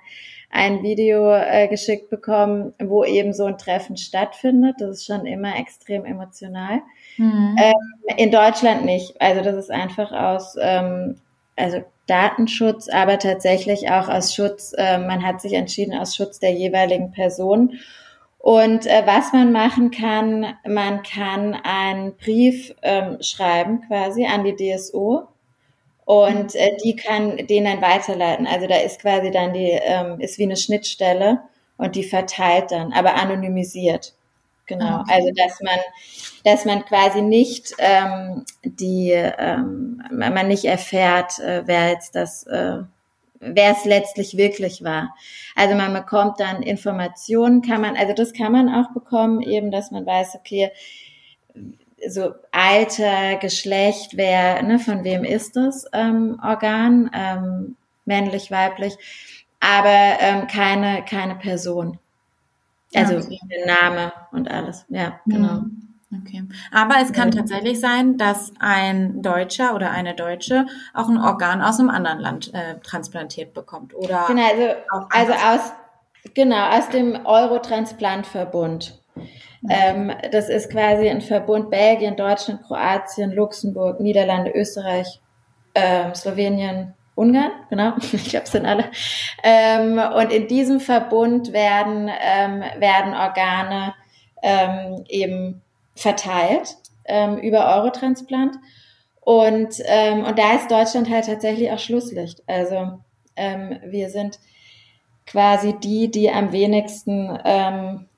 ein 0.50 0.84
Video 0.84 1.32
äh, 1.34 1.66
geschickt 1.66 2.10
bekommen, 2.10 2.74
wo 2.78 3.04
eben 3.04 3.32
so 3.32 3.44
ein 3.44 3.58
Treffen 3.58 3.96
stattfindet. 3.96 4.76
Das 4.78 4.98
ist 4.98 5.06
schon 5.06 5.26
immer 5.26 5.58
extrem 5.58 6.04
emotional. 6.04 6.80
Mhm. 7.16 7.56
Ähm, 7.60 8.16
in 8.16 8.30
Deutschland 8.30 8.84
nicht. 8.84 9.20
Also 9.20 9.42
das 9.42 9.56
ist 9.56 9.70
einfach 9.70 10.12
aus 10.12 10.56
ähm, 10.60 11.16
also 11.56 11.82
Datenschutz, 12.06 12.88
aber 12.88 13.18
tatsächlich 13.18 13.90
auch 13.90 14.08
aus 14.08 14.34
Schutz. 14.34 14.74
Äh, 14.76 14.98
man 14.98 15.24
hat 15.24 15.40
sich 15.40 15.54
entschieden 15.54 15.96
aus 15.96 16.14
Schutz 16.14 16.38
der 16.38 16.52
jeweiligen 16.52 17.12
Person. 17.12 17.78
Und 18.38 18.86
äh, 18.86 19.02
was 19.06 19.32
man 19.32 19.52
machen 19.52 19.90
kann, 19.90 20.54
man 20.66 21.02
kann 21.02 21.54
einen 21.54 22.14
Brief 22.16 22.74
ähm, 22.82 23.16
schreiben 23.22 23.80
quasi 23.88 24.26
an 24.26 24.44
die 24.44 24.54
DSO 24.54 25.28
und 26.04 26.54
äh, 26.54 26.76
die 26.84 26.94
kann 26.94 27.38
den 27.38 27.64
dann 27.64 27.80
weiterleiten. 27.80 28.46
Also 28.46 28.66
da 28.66 28.76
ist 28.76 29.00
quasi 29.00 29.30
dann 29.30 29.54
die, 29.54 29.70
ähm, 29.70 30.20
ist 30.20 30.38
wie 30.38 30.42
eine 30.42 30.56
Schnittstelle 30.56 31.40
und 31.78 31.96
die 31.96 32.04
verteilt 32.04 32.70
dann, 32.70 32.92
aber 32.92 33.14
anonymisiert. 33.14 34.12
Genau. 34.66 34.84
Ah, 34.84 35.00
okay. 35.02 35.12
Also 35.14 35.30
dass 35.36 35.60
man, 35.60 35.78
dass 36.44 36.64
man 36.64 36.84
quasi 36.84 37.22
nicht 37.22 37.74
ähm, 37.78 38.44
die, 38.64 39.10
ähm, 39.12 40.02
man 40.10 40.48
nicht 40.48 40.64
erfährt, 40.64 41.38
äh, 41.38 41.62
wer 41.66 41.90
jetzt 41.90 42.14
das, 42.14 42.44
äh, 42.46 42.78
wer 43.40 43.72
es 43.72 43.84
letztlich 43.84 44.36
wirklich 44.36 44.82
war. 44.82 45.14
Also 45.54 45.74
man 45.74 45.92
bekommt 45.92 46.40
dann 46.40 46.62
Informationen, 46.62 47.60
kann 47.62 47.82
man, 47.82 47.96
also 47.96 48.14
das 48.14 48.32
kann 48.32 48.52
man 48.52 48.68
auch 48.70 48.92
bekommen, 48.92 49.42
eben, 49.42 49.70
dass 49.70 49.90
man 49.90 50.06
weiß, 50.06 50.34
okay, 50.36 50.70
so 52.08 52.34
Alter, 52.52 53.36
Geschlecht, 53.36 54.16
wer, 54.16 54.62
ne, 54.62 54.78
von 54.78 55.04
wem 55.04 55.24
ist 55.24 55.56
das 55.56 55.86
ähm, 55.92 56.38
Organ, 56.42 57.10
ähm, 57.14 57.76
männlich, 58.04 58.50
weiblich, 58.50 58.94
aber 59.60 60.18
ähm, 60.20 60.46
keine, 60.46 61.04
keine 61.04 61.36
Person. 61.36 61.98
Also 62.94 63.16
okay. 63.16 63.40
der 63.50 63.66
Name 63.66 64.12
und 64.32 64.50
alles, 64.50 64.84
ja, 64.88 65.20
genau. 65.26 65.60
Mhm. 65.60 65.84
Okay. 66.22 66.44
Aber 66.70 66.96
es 67.02 67.12
kann 67.12 67.32
tatsächlich 67.32 67.80
sein, 67.80 68.18
dass 68.18 68.52
ein 68.60 69.20
Deutscher 69.22 69.74
oder 69.74 69.90
eine 69.90 70.14
Deutsche 70.14 70.66
auch 70.92 71.08
ein 71.08 71.18
Organ 71.18 71.60
aus 71.60 71.80
einem 71.80 71.90
anderen 71.90 72.20
Land 72.20 72.52
äh, 72.54 72.78
transplantiert 72.84 73.52
bekommt, 73.52 73.94
oder? 73.94 74.24
Genau, 74.28 74.44
also, 74.44 75.06
also 75.10 75.32
aus, 75.32 75.72
genau, 76.34 76.68
aus 76.70 76.88
dem 76.90 77.26
Eurotransplantverbund. 77.26 79.02
Ähm, 79.68 80.12
das 80.30 80.48
ist 80.48 80.70
quasi 80.70 81.08
ein 81.08 81.22
Verbund 81.22 81.70
Belgien, 81.70 82.16
Deutschland, 82.16 82.62
Kroatien, 82.62 83.32
Luxemburg, 83.32 83.98
Niederlande, 84.00 84.50
Österreich, 84.50 85.20
ähm, 85.74 86.14
Slowenien, 86.14 86.94
Ungarn, 87.14 87.52
genau, 87.70 87.92
ich 88.12 88.30
glaube, 88.30 88.44
es 88.44 88.52
sind 88.52 88.66
alle. 88.66 88.84
Ähm, 89.42 89.98
und 89.98 90.32
in 90.32 90.48
diesem 90.48 90.80
Verbund 90.80 91.52
werden, 91.52 92.10
ähm, 92.20 92.62
werden 92.78 93.14
Organe 93.14 93.94
ähm, 94.42 95.04
eben 95.08 95.62
verteilt 95.94 96.76
ähm, 97.04 97.38
über 97.38 97.74
Eurotransplant. 97.76 98.56
Und, 99.20 99.76
ähm, 99.86 100.24
und 100.24 100.38
da 100.38 100.54
ist 100.54 100.70
Deutschland 100.70 101.08
halt 101.08 101.26
tatsächlich 101.26 101.70
auch 101.70 101.78
Schlusslicht. 101.78 102.42
Also 102.46 102.98
ähm, 103.36 103.78
wir 103.86 104.10
sind 104.10 104.38
quasi 105.26 105.74
die, 105.78 106.10
die 106.10 106.30
am 106.30 106.52
wenigsten 106.52 107.38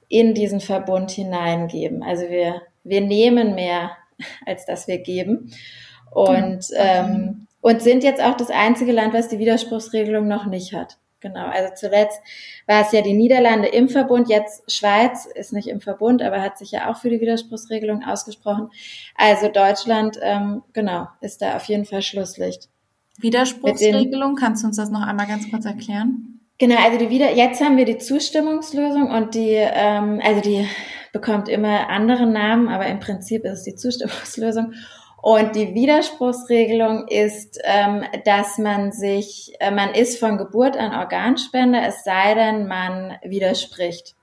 in 0.08 0.34
diesen 0.34 0.60
Verbund 0.60 1.12
hineingeben. 1.12 2.02
Also 2.02 2.28
wir, 2.28 2.62
wir 2.82 3.00
nehmen 3.00 3.54
mehr, 3.54 3.92
als 4.46 4.66
dass 4.66 4.88
wir 4.88 4.98
geben. 4.98 5.52
Und, 6.10 6.66
ähm, 6.76 7.46
und 7.66 7.82
sind 7.82 8.04
jetzt 8.04 8.22
auch 8.22 8.36
das 8.36 8.50
einzige 8.50 8.92
Land, 8.92 9.12
was 9.12 9.26
die 9.26 9.40
Widerspruchsregelung 9.40 10.28
noch 10.28 10.46
nicht 10.46 10.72
hat. 10.72 10.98
Genau. 11.18 11.46
Also 11.46 11.74
zuletzt 11.74 12.20
war 12.68 12.82
es 12.82 12.92
ja 12.92 13.02
die 13.02 13.12
Niederlande 13.12 13.66
im 13.66 13.88
Verbund, 13.88 14.28
jetzt 14.28 14.70
Schweiz 14.70 15.26
ist 15.26 15.52
nicht 15.52 15.66
im 15.66 15.80
Verbund, 15.80 16.22
aber 16.22 16.42
hat 16.42 16.58
sich 16.58 16.70
ja 16.70 16.88
auch 16.88 16.98
für 16.98 17.10
die 17.10 17.20
Widerspruchsregelung 17.20 18.04
ausgesprochen. 18.04 18.70
Also 19.16 19.48
Deutschland, 19.48 20.16
ähm, 20.22 20.62
genau, 20.74 21.08
ist 21.20 21.42
da 21.42 21.56
auf 21.56 21.64
jeden 21.64 21.86
Fall 21.86 22.02
Schlusslicht. 22.02 22.68
Widerspruchsregelung, 23.18 24.36
kannst 24.36 24.62
du 24.62 24.68
uns 24.68 24.76
das 24.76 24.90
noch 24.90 25.02
einmal 25.04 25.26
ganz 25.26 25.50
kurz 25.50 25.64
erklären? 25.64 26.38
Genau, 26.58 26.76
also 26.76 26.98
die 26.98 27.10
wieder, 27.10 27.32
jetzt 27.32 27.60
haben 27.60 27.76
wir 27.76 27.84
die 27.84 27.98
Zustimmungslösung 27.98 29.10
und 29.10 29.34
die, 29.34 29.56
ähm, 29.56 30.20
also 30.22 30.40
die 30.40 30.68
bekommt 31.12 31.48
immer 31.48 31.88
andere 31.88 32.28
Namen, 32.28 32.68
aber 32.68 32.86
im 32.86 33.00
Prinzip 33.00 33.44
ist 33.44 33.52
es 33.52 33.62
die 33.64 33.74
Zustimmungslösung. 33.74 34.72
Und 35.22 35.56
die 35.56 35.74
Widerspruchsregelung 35.74 37.08
ist, 37.08 37.58
ähm, 37.64 38.04
dass 38.24 38.58
man 38.58 38.92
sich, 38.92 39.54
äh, 39.60 39.70
man 39.70 39.94
ist 39.94 40.20
von 40.20 40.38
Geburt 40.38 40.76
an 40.76 40.94
Organspender, 40.94 41.82
es 41.86 42.04
sei 42.04 42.34
denn, 42.34 42.66
man 42.66 43.16
widerspricht. 43.22 44.14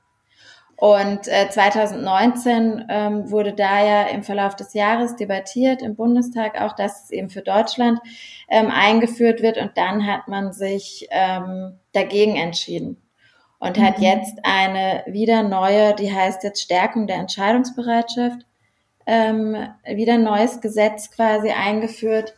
Und 0.75 1.27
äh, 1.27 1.49
2019 1.49 2.86
ähm, 2.89 3.32
wurde 3.32 3.53
da 3.53 3.86
ja 3.86 4.01
im 4.08 4.23
Verlauf 4.23 4.56
des 4.56 4.73
Jahres 4.73 5.15
debattiert 5.15 5.82
im 5.82 5.95
Bundestag 5.95 6.60
auch, 6.60 6.73
dass 6.73 7.06
es 7.06 7.12
eben 7.12 7.29
für 7.29 7.41
Deutschland 7.41 7.99
ähm, 8.49 8.69
eingeführt 8.71 9.41
wird. 9.41 9.58
Und 9.58 9.71
dann 9.75 10.06
hat 10.08 10.27
man 10.27 10.51
sich 10.51 11.08
ähm, 11.12 11.79
dagegen 11.93 12.36
entschieden 12.36 12.97
und 13.60 13.77
mhm. 13.77 13.84
hat 13.84 13.99
jetzt 13.99 14.39
eine 14.43 15.03
wieder 15.08 15.43
neue, 15.43 15.95
die 15.95 16.13
heißt 16.13 16.43
jetzt 16.43 16.62
Stärkung 16.62 17.08
der 17.08 17.17
Entscheidungsbereitschaft, 17.17 18.45
ähm, 19.05 19.55
wieder 19.85 20.13
ein 20.13 20.23
neues 20.23 20.61
Gesetz 20.61 21.11
quasi 21.11 21.49
eingeführt. 21.49 22.33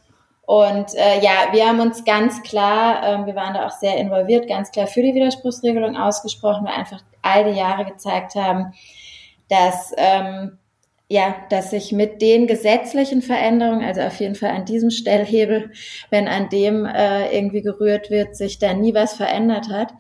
Und 0.46 0.94
äh, 0.94 1.22
ja, 1.22 1.50
wir 1.54 1.68
haben 1.68 1.80
uns 1.80 2.04
ganz 2.06 2.44
klar, 2.44 3.02
ähm, 3.04 3.26
wir 3.26 3.36
waren 3.36 3.56
da 3.56 3.66
auch 3.66 3.72
sehr 3.72 3.98
involviert, 3.98 4.48
ganz 4.48 4.72
klar 4.72 4.86
für 4.86 5.02
die 5.02 5.16
Widerspruchsregelung 5.16 5.98
ausgesprochen, 5.98 6.66
weil 6.66 6.76
einfach 6.76 7.02
all 7.22 7.52
die 7.52 7.58
Jahre 7.58 7.86
gezeigt 7.86 8.36
haben, 8.36 8.74
dass 9.50 9.92
ähm, 9.98 10.60
ja, 11.08 11.36
dass 11.50 11.70
sich 11.70 11.92
mit 11.92 12.22
den 12.22 12.48
gesetzlichen 12.48 13.22
Veränderungen, 13.22 13.86
also 13.86 14.02
auf 14.02 14.20
jeden 14.20 14.36
Fall 14.36 14.50
an 14.50 14.66
diesem 14.66 14.90
Stellhebel, 14.90 15.72
wenn 16.10 16.28
an 16.28 16.50
dem 16.50 16.86
äh, 16.86 17.36
irgendwie 17.36 17.62
gerührt 17.62 18.10
wird, 18.10 18.36
sich 18.36 18.58
da 18.58 18.74
nie 18.74 18.96
was 18.96 19.14
verändert 19.14 19.70
hat. 19.70 19.94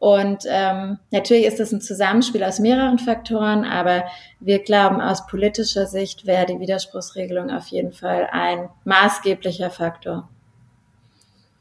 Und 0.00 0.44
ähm, 0.48 0.98
natürlich 1.10 1.44
ist 1.44 1.60
das 1.60 1.72
ein 1.72 1.82
Zusammenspiel 1.82 2.42
aus 2.42 2.58
mehreren 2.58 2.98
Faktoren, 2.98 3.64
aber 3.66 4.04
wir 4.40 4.60
glauben 4.60 4.98
aus 4.98 5.26
politischer 5.26 5.86
Sicht 5.86 6.26
wäre 6.26 6.46
die 6.46 6.58
Widerspruchsregelung 6.58 7.50
auf 7.50 7.66
jeden 7.66 7.92
Fall 7.92 8.26
ein 8.32 8.70
maßgeblicher 8.84 9.68
Faktor. 9.68 10.26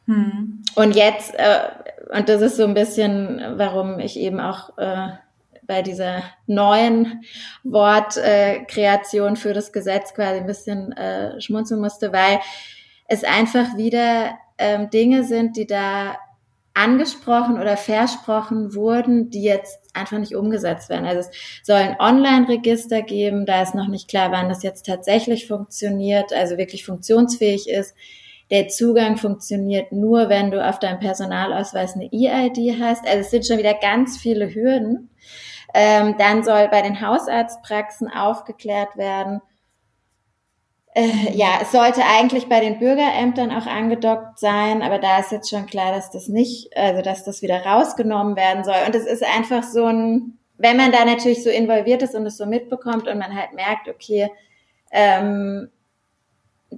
Hm. 0.06 0.64
Und 0.76 0.96
jetzt, 0.96 1.36
äh, 1.36 1.60
und 2.18 2.30
das 2.30 2.42
ist 2.42 2.56
so 2.56 2.64
ein 2.64 2.74
bisschen, 2.74 3.44
warum 3.58 4.00
ich 4.00 4.18
eben 4.18 4.40
auch 4.40 4.78
äh, 4.78 5.10
bei 5.68 5.82
dieser 5.82 6.24
neuen 6.48 7.26
Wortkreation 7.66 9.34
äh, 9.34 9.36
für 9.36 9.54
das 9.54 9.74
Gesetz 9.74 10.14
quasi 10.14 10.40
ein 10.40 10.48
bisschen 10.48 10.94
äh, 10.94 11.42
schmunzeln 11.42 11.82
musste, 11.82 12.14
weil 12.14 12.40
es 13.10 13.26
einfach 13.26 13.76
wieder 13.76 14.38
ähm, 14.58 14.90
Dinge 14.90 15.26
sind, 15.26 15.58
die 15.58 15.68
da 15.68 16.16
angesprochen 16.80 17.60
oder 17.60 17.76
versprochen 17.76 18.74
wurden, 18.74 19.30
die 19.30 19.44
jetzt 19.44 19.80
einfach 19.94 20.18
nicht 20.18 20.36
umgesetzt 20.36 20.90
werden. 20.90 21.06
Also 21.06 21.30
es 21.30 21.32
soll 21.64 21.76
ein 21.76 22.00
Online-Register 22.00 23.02
geben, 23.02 23.46
da 23.46 23.62
ist 23.62 23.76
noch 23.76 23.90
nicht 23.90 24.08
klar, 24.08 24.32
wann 24.32 24.48
das 24.48 24.64
jetzt 24.64 24.86
tatsächlich 24.86 25.48
funktioniert, 25.48 26.32
also 26.32 26.58
wirklich 26.58 26.86
funktionsfähig 26.86 27.70
ist. 27.70 27.96
Der 28.50 28.70
Zugang 28.70 29.18
funktioniert 29.18 29.92
nur, 29.92 30.30
wenn 30.30 30.52
du 30.52 30.66
auf 30.66 30.80
deinem 30.80 31.00
Personalausweis 31.00 31.96
eine 31.96 32.10
EID 32.12 32.80
hast. 32.82 33.06
Also 33.06 33.20
es 33.20 33.30
sind 33.30 33.46
schon 33.46 33.58
wieder 33.58 33.74
ganz 33.76 34.18
viele 34.18 34.54
Hürden. 34.56 35.10
Ähm, 35.74 36.16
dann 36.18 36.44
soll 36.44 36.68
bei 36.70 36.82
den 36.82 37.02
Hausarztpraxen 37.02 38.08
aufgeklärt 38.08 38.98
werden. 38.98 39.42
Äh, 41.00 41.32
ja, 41.34 41.60
es 41.62 41.72
sollte 41.72 42.02
eigentlich 42.06 42.50
bei 42.50 42.60
den 42.60 42.78
Bürgerämtern 42.78 43.52
auch 43.52 43.66
angedockt 43.68 44.38
sein, 44.38 44.82
aber 44.82 45.00
da 45.00 45.20
ist 45.20 45.32
jetzt 45.32 45.50
schon 45.50 45.66
klar, 45.66 45.94
dass 45.94 46.12
das 46.12 46.28
nicht, 46.28 46.76
also 46.76 47.02
dass 47.02 47.24
das 47.24 47.42
wieder 47.42 47.66
rausgenommen 47.66 48.36
werden 48.36 48.66
soll. 48.66 48.76
Und 48.86 48.94
es 48.96 49.06
ist 49.06 49.24
einfach 49.24 49.64
so 49.64 49.86
ein, 49.86 50.38
wenn 50.58 50.76
man 50.76 50.92
da 50.92 51.06
natürlich 51.06 51.42
so 51.42 51.50
involviert 51.50 52.02
ist 52.02 52.16
und 52.16 52.26
es 52.26 52.36
so 52.36 52.46
mitbekommt 52.46 53.08
und 53.08 53.18
man 53.18 53.34
halt 53.34 53.54
merkt, 53.54 53.88
okay, 53.88 54.30
ähm, 54.92 55.70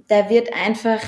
da 0.06 0.30
wird 0.30 0.52
einfach 0.54 1.00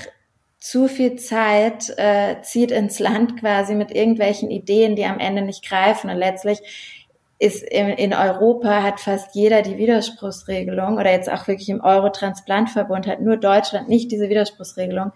zu 0.59 0.89
viel 0.89 1.15
Zeit 1.15 1.97
äh, 1.97 2.43
zieht 2.43 2.73
ins 2.73 2.99
Land 2.99 3.39
quasi 3.39 3.77
mit 3.77 3.93
irgendwelchen 3.93 4.51
Ideen, 4.51 4.97
die 4.97 5.05
am 5.05 5.21
Ende 5.21 5.43
nicht 5.43 5.65
greifen 5.65 6.11
und 6.11 6.17
letztlich 6.17 7.04
ist 7.39 7.63
in, 7.63 7.89
in 7.89 8.15
Europa 8.15 8.83
hat 8.83 9.01
fast 9.01 9.35
jeder 9.35 9.63
die 9.63 9.77
Widerspruchsregelung 9.77 10.99
oder 10.99 11.11
jetzt 11.11 11.31
auch 11.31 11.47
wirklich 11.49 11.69
im 11.69 11.81
Eurotransplantverbund 11.81 13.07
hat 13.07 13.21
nur 13.21 13.37
Deutschland 13.37 13.89
nicht 13.89 14.13
diese 14.13 14.29
Widerspruchsregelung. 14.29 15.13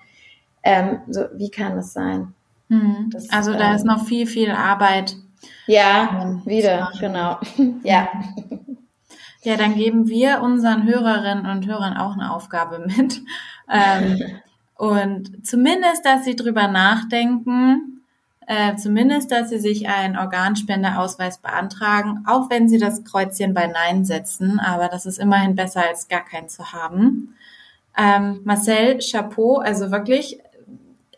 Ähm, 0.63 1.01
so, 1.09 1.27
wie 1.35 1.51
kann 1.51 1.79
es 1.79 1.93
sein? 1.93 2.35
Mhm. 2.69 3.11
Das, 3.13 3.31
also 3.31 3.53
da 3.53 3.71
ähm, 3.71 3.77
ist 3.77 3.85
noch 3.85 4.05
viel, 4.05 4.27
viel 4.27 4.51
Arbeit. 4.51 5.17
Ja, 5.67 6.41
wieder, 6.45 6.91
genau. 7.01 7.39
ja. 7.85 8.09
Ja, 9.43 9.57
dann 9.57 9.77
geben 9.77 10.09
wir 10.09 10.43
unseren 10.43 10.85
Hörerinnen 10.85 11.47
und 11.47 11.67
Hörern 11.67 11.97
auch 11.97 12.15
eine 12.15 12.35
Aufgabe 12.35 12.81
mit. 12.81 13.23
Ähm, 13.71 14.21
und 14.77 15.47
zumindest, 15.47 16.05
dass 16.05 16.25
sie 16.25 16.35
drüber 16.35 16.67
nachdenken, 16.67 17.98
äh, 18.51 18.77
zumindest, 18.77 19.31
dass 19.31 19.51
sie 19.51 19.59
sich 19.59 19.91
einen 19.91 20.17
Organspendeausweis 20.17 21.37
beantragen, 21.37 22.25
auch 22.27 22.49
wenn 22.49 22.67
sie 22.67 22.79
das 22.79 23.05
Kreuzchen 23.05 23.53
bei 23.53 23.67
Nein 23.67 24.07
setzen. 24.07 24.59
Aber 24.59 24.89
das 24.89 25.05
ist 25.05 25.19
immerhin 25.19 25.55
besser, 25.55 25.87
als 25.87 26.09
gar 26.09 26.25
keinen 26.25 26.49
zu 26.49 26.73
haben. 26.73 27.35
Ähm, 27.95 28.41
Marcel, 28.45 29.01
Chapeau, 29.01 29.59
also 29.59 29.91
wirklich, 29.91 30.39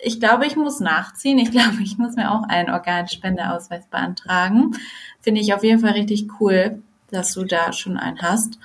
ich 0.00 0.18
glaube, 0.18 0.44
ich 0.44 0.56
muss 0.56 0.80
nachziehen. 0.80 1.38
Ich 1.38 1.50
glaube, 1.52 1.76
ich 1.84 1.98
muss 1.98 2.16
mir 2.16 2.32
auch 2.32 2.42
einen 2.48 2.68
Organspendeausweis 2.68 3.86
beantragen. 3.86 4.72
Finde 5.20 5.40
ich 5.40 5.54
auf 5.54 5.62
jeden 5.62 5.78
Fall 5.78 5.92
richtig 5.92 6.26
cool, 6.40 6.82
dass 7.12 7.34
du 7.34 7.44
da 7.44 7.72
schon 7.72 7.96
einen 7.96 8.20
hast. 8.22 8.58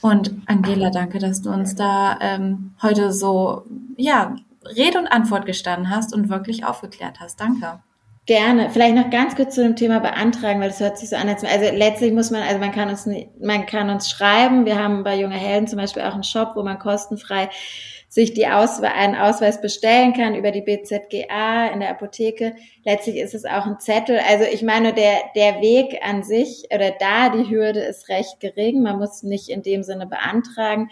Und 0.00 0.32
Angela, 0.46 0.88
danke, 0.88 1.18
dass 1.18 1.42
du 1.42 1.50
uns 1.50 1.74
da 1.74 2.16
ähm, 2.22 2.72
heute 2.80 3.12
so, 3.12 3.66
ja, 3.98 4.36
Rede 4.64 4.98
und 4.98 5.06
Antwort 5.06 5.44
gestanden 5.44 5.90
hast 5.90 6.14
und 6.14 6.30
wirklich 6.30 6.64
aufgeklärt 6.64 7.20
hast. 7.20 7.38
Danke. 7.38 7.80
Gerne. 8.30 8.70
Vielleicht 8.70 8.94
noch 8.94 9.10
ganz 9.10 9.34
kurz 9.34 9.56
zu 9.56 9.62
dem 9.64 9.74
Thema 9.74 9.98
beantragen, 9.98 10.60
weil 10.60 10.68
das 10.68 10.78
hört 10.78 10.96
sich 10.96 11.10
so 11.10 11.16
an, 11.16 11.28
als, 11.28 11.42
also 11.42 11.74
letztlich 11.76 12.12
muss 12.12 12.30
man, 12.30 12.42
also 12.42 12.60
man 12.60 12.70
kann 12.70 12.88
uns, 12.88 13.04
man 13.40 13.66
kann 13.66 13.90
uns 13.90 14.08
schreiben. 14.08 14.66
Wir 14.66 14.78
haben 14.78 15.02
bei 15.02 15.16
Junge 15.16 15.34
Helden 15.34 15.66
zum 15.66 15.80
Beispiel 15.80 16.04
auch 16.04 16.14
einen 16.14 16.22
Shop, 16.22 16.52
wo 16.54 16.62
man 16.62 16.78
kostenfrei 16.78 17.48
sich 18.08 18.32
die 18.32 18.46
Ausweis, 18.46 18.92
einen 18.94 19.16
Ausweis 19.16 19.60
bestellen 19.60 20.12
kann 20.12 20.36
über 20.36 20.52
die 20.52 20.62
BZGA 20.62 21.72
in 21.72 21.80
der 21.80 21.90
Apotheke. 21.90 22.54
Letztlich 22.84 23.16
ist 23.16 23.34
es 23.34 23.44
auch 23.46 23.66
ein 23.66 23.80
Zettel. 23.80 24.20
Also 24.28 24.44
ich 24.44 24.62
meine, 24.62 24.92
der, 24.92 25.22
der 25.34 25.60
Weg 25.60 25.98
an 26.00 26.22
sich 26.22 26.68
oder 26.72 26.92
da 26.92 27.30
die 27.30 27.50
Hürde 27.50 27.80
ist 27.80 28.08
recht 28.08 28.38
gering. 28.38 28.80
Man 28.80 28.98
muss 29.00 29.24
nicht 29.24 29.48
in 29.48 29.64
dem 29.64 29.82
Sinne 29.82 30.06
beantragen. 30.06 30.90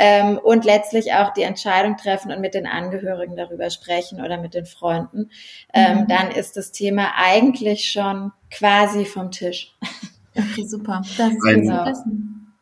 Ähm, 0.00 0.38
und 0.38 0.64
letztlich 0.64 1.12
auch 1.12 1.32
die 1.32 1.42
Entscheidung 1.42 1.96
treffen 1.96 2.30
und 2.30 2.40
mit 2.40 2.54
den 2.54 2.66
Angehörigen 2.66 3.36
darüber 3.36 3.68
sprechen 3.68 4.20
oder 4.24 4.40
mit 4.40 4.54
den 4.54 4.64
Freunden, 4.64 5.30
ähm, 5.74 6.02
mhm. 6.02 6.06
dann 6.06 6.30
ist 6.30 6.56
das 6.56 6.70
Thema 6.70 7.14
eigentlich 7.16 7.90
schon 7.90 8.32
quasi 8.50 9.04
vom 9.04 9.30
Tisch. 9.30 9.76
Okay, 10.38 10.64
super. 10.64 11.02
Das 11.16 11.32
ist 11.32 11.44
ein, 11.44 11.62
genau. 11.62 11.92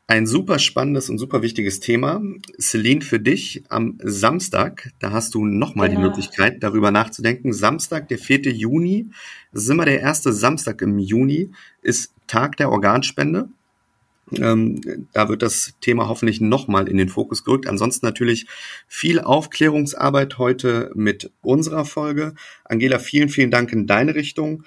Ein 0.09 0.27
super 0.27 0.61
spannendes 0.61 1.11
und 1.11 1.19
super 1.19 1.43
wichtiges 1.43 1.81
Thema. 1.81 2.23
Celine, 2.61 3.01
für 3.01 3.19
dich 3.19 3.65
am 3.69 3.99
Samstag, 4.03 4.93
da 5.01 5.11
hast 5.11 5.35
du 5.35 5.45
nochmal 5.45 5.89
genau. 5.89 6.01
die 6.01 6.07
Möglichkeit, 6.07 6.63
darüber 6.63 6.93
nachzudenken. 6.93 7.53
Samstag, 7.53 8.07
der 8.09 8.19
4. 8.19 8.53
Juni, 8.53 9.11
das 9.53 9.65
ist 9.65 9.69
immer 9.69 9.85
der 9.85 10.01
erste 10.01 10.33
Samstag 10.33 10.81
im 10.81 10.99
Juni, 11.01 11.51
ist 11.83 12.15
Tag 12.29 12.57
der 12.57 12.71
Organspende. 12.71 13.49
Ähm, 14.33 15.09
da 15.13 15.29
wird 15.29 15.43
das 15.43 15.75
Thema 15.81 16.09
hoffentlich 16.09 16.41
nochmal 16.41 16.89
in 16.89 16.97
den 16.97 17.09
Fokus 17.09 17.45
gerückt. 17.45 17.69
Ansonsten 17.69 18.07
natürlich 18.07 18.47
viel 18.89 19.21
Aufklärungsarbeit 19.21 20.39
heute 20.39 20.91
mit 20.95 21.33
unserer 21.43 21.85
Folge. 21.85 22.35
Angela, 22.65 22.99
vielen, 22.99 23.29
vielen 23.29 23.51
Dank 23.51 23.73
in 23.73 23.87
deine 23.87 24.15
Richtung. 24.15 24.65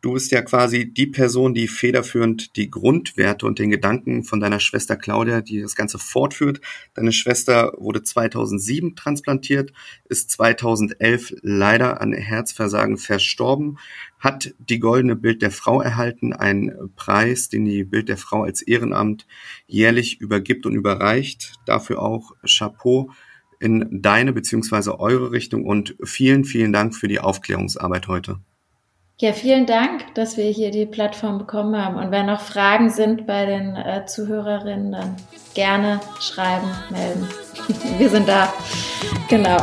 Du 0.00 0.12
bist 0.12 0.30
ja 0.30 0.42
quasi 0.42 0.92
die 0.92 1.08
Person, 1.08 1.54
die 1.54 1.66
federführend 1.66 2.54
die 2.54 2.70
Grundwerte 2.70 3.46
und 3.46 3.58
den 3.58 3.70
Gedanken 3.70 4.22
von 4.22 4.38
deiner 4.38 4.60
Schwester 4.60 4.96
Claudia, 4.96 5.40
die 5.40 5.60
das 5.60 5.74
Ganze 5.74 5.98
fortführt. 5.98 6.60
Deine 6.94 7.10
Schwester 7.10 7.72
wurde 7.78 8.04
2007 8.04 8.94
transplantiert, 8.94 9.72
ist 10.08 10.30
2011 10.30 11.34
leider 11.42 12.00
an 12.00 12.12
Herzversagen 12.12 12.96
verstorben, 12.96 13.78
hat 14.20 14.54
die 14.60 14.78
Goldene 14.78 15.16
Bild 15.16 15.42
der 15.42 15.50
Frau 15.50 15.82
erhalten, 15.82 16.32
einen 16.32 16.94
Preis, 16.94 17.48
den 17.48 17.64
die 17.64 17.82
Bild 17.82 18.08
der 18.08 18.18
Frau 18.18 18.44
als 18.44 18.62
Ehrenamt 18.62 19.26
jährlich 19.66 20.20
übergibt 20.20 20.64
und 20.64 20.76
überreicht. 20.76 21.54
Dafür 21.66 22.00
auch 22.00 22.36
Chapeau 22.46 23.10
in 23.58 23.88
deine 23.90 24.32
beziehungsweise 24.32 25.00
eure 25.00 25.32
Richtung 25.32 25.64
und 25.64 25.96
vielen, 26.04 26.44
vielen 26.44 26.72
Dank 26.72 26.94
für 26.94 27.08
die 27.08 27.18
Aufklärungsarbeit 27.18 28.06
heute. 28.06 28.38
Ja, 29.20 29.32
vielen 29.32 29.66
Dank, 29.66 30.14
dass 30.14 30.36
wir 30.36 30.44
hier 30.44 30.70
die 30.70 30.86
Plattform 30.86 31.38
bekommen 31.38 31.76
haben. 31.76 31.96
Und 31.96 32.12
wenn 32.12 32.26
noch 32.26 32.40
Fragen 32.40 32.88
sind 32.88 33.26
bei 33.26 33.46
den 33.46 33.74
äh, 33.74 34.06
Zuhörerinnen, 34.06 34.92
dann 34.92 35.16
gerne 35.54 35.98
schreiben, 36.20 36.68
melden. 36.90 37.28
wir 37.98 38.10
sind 38.10 38.28
da. 38.28 38.52
Genau. 39.28 39.56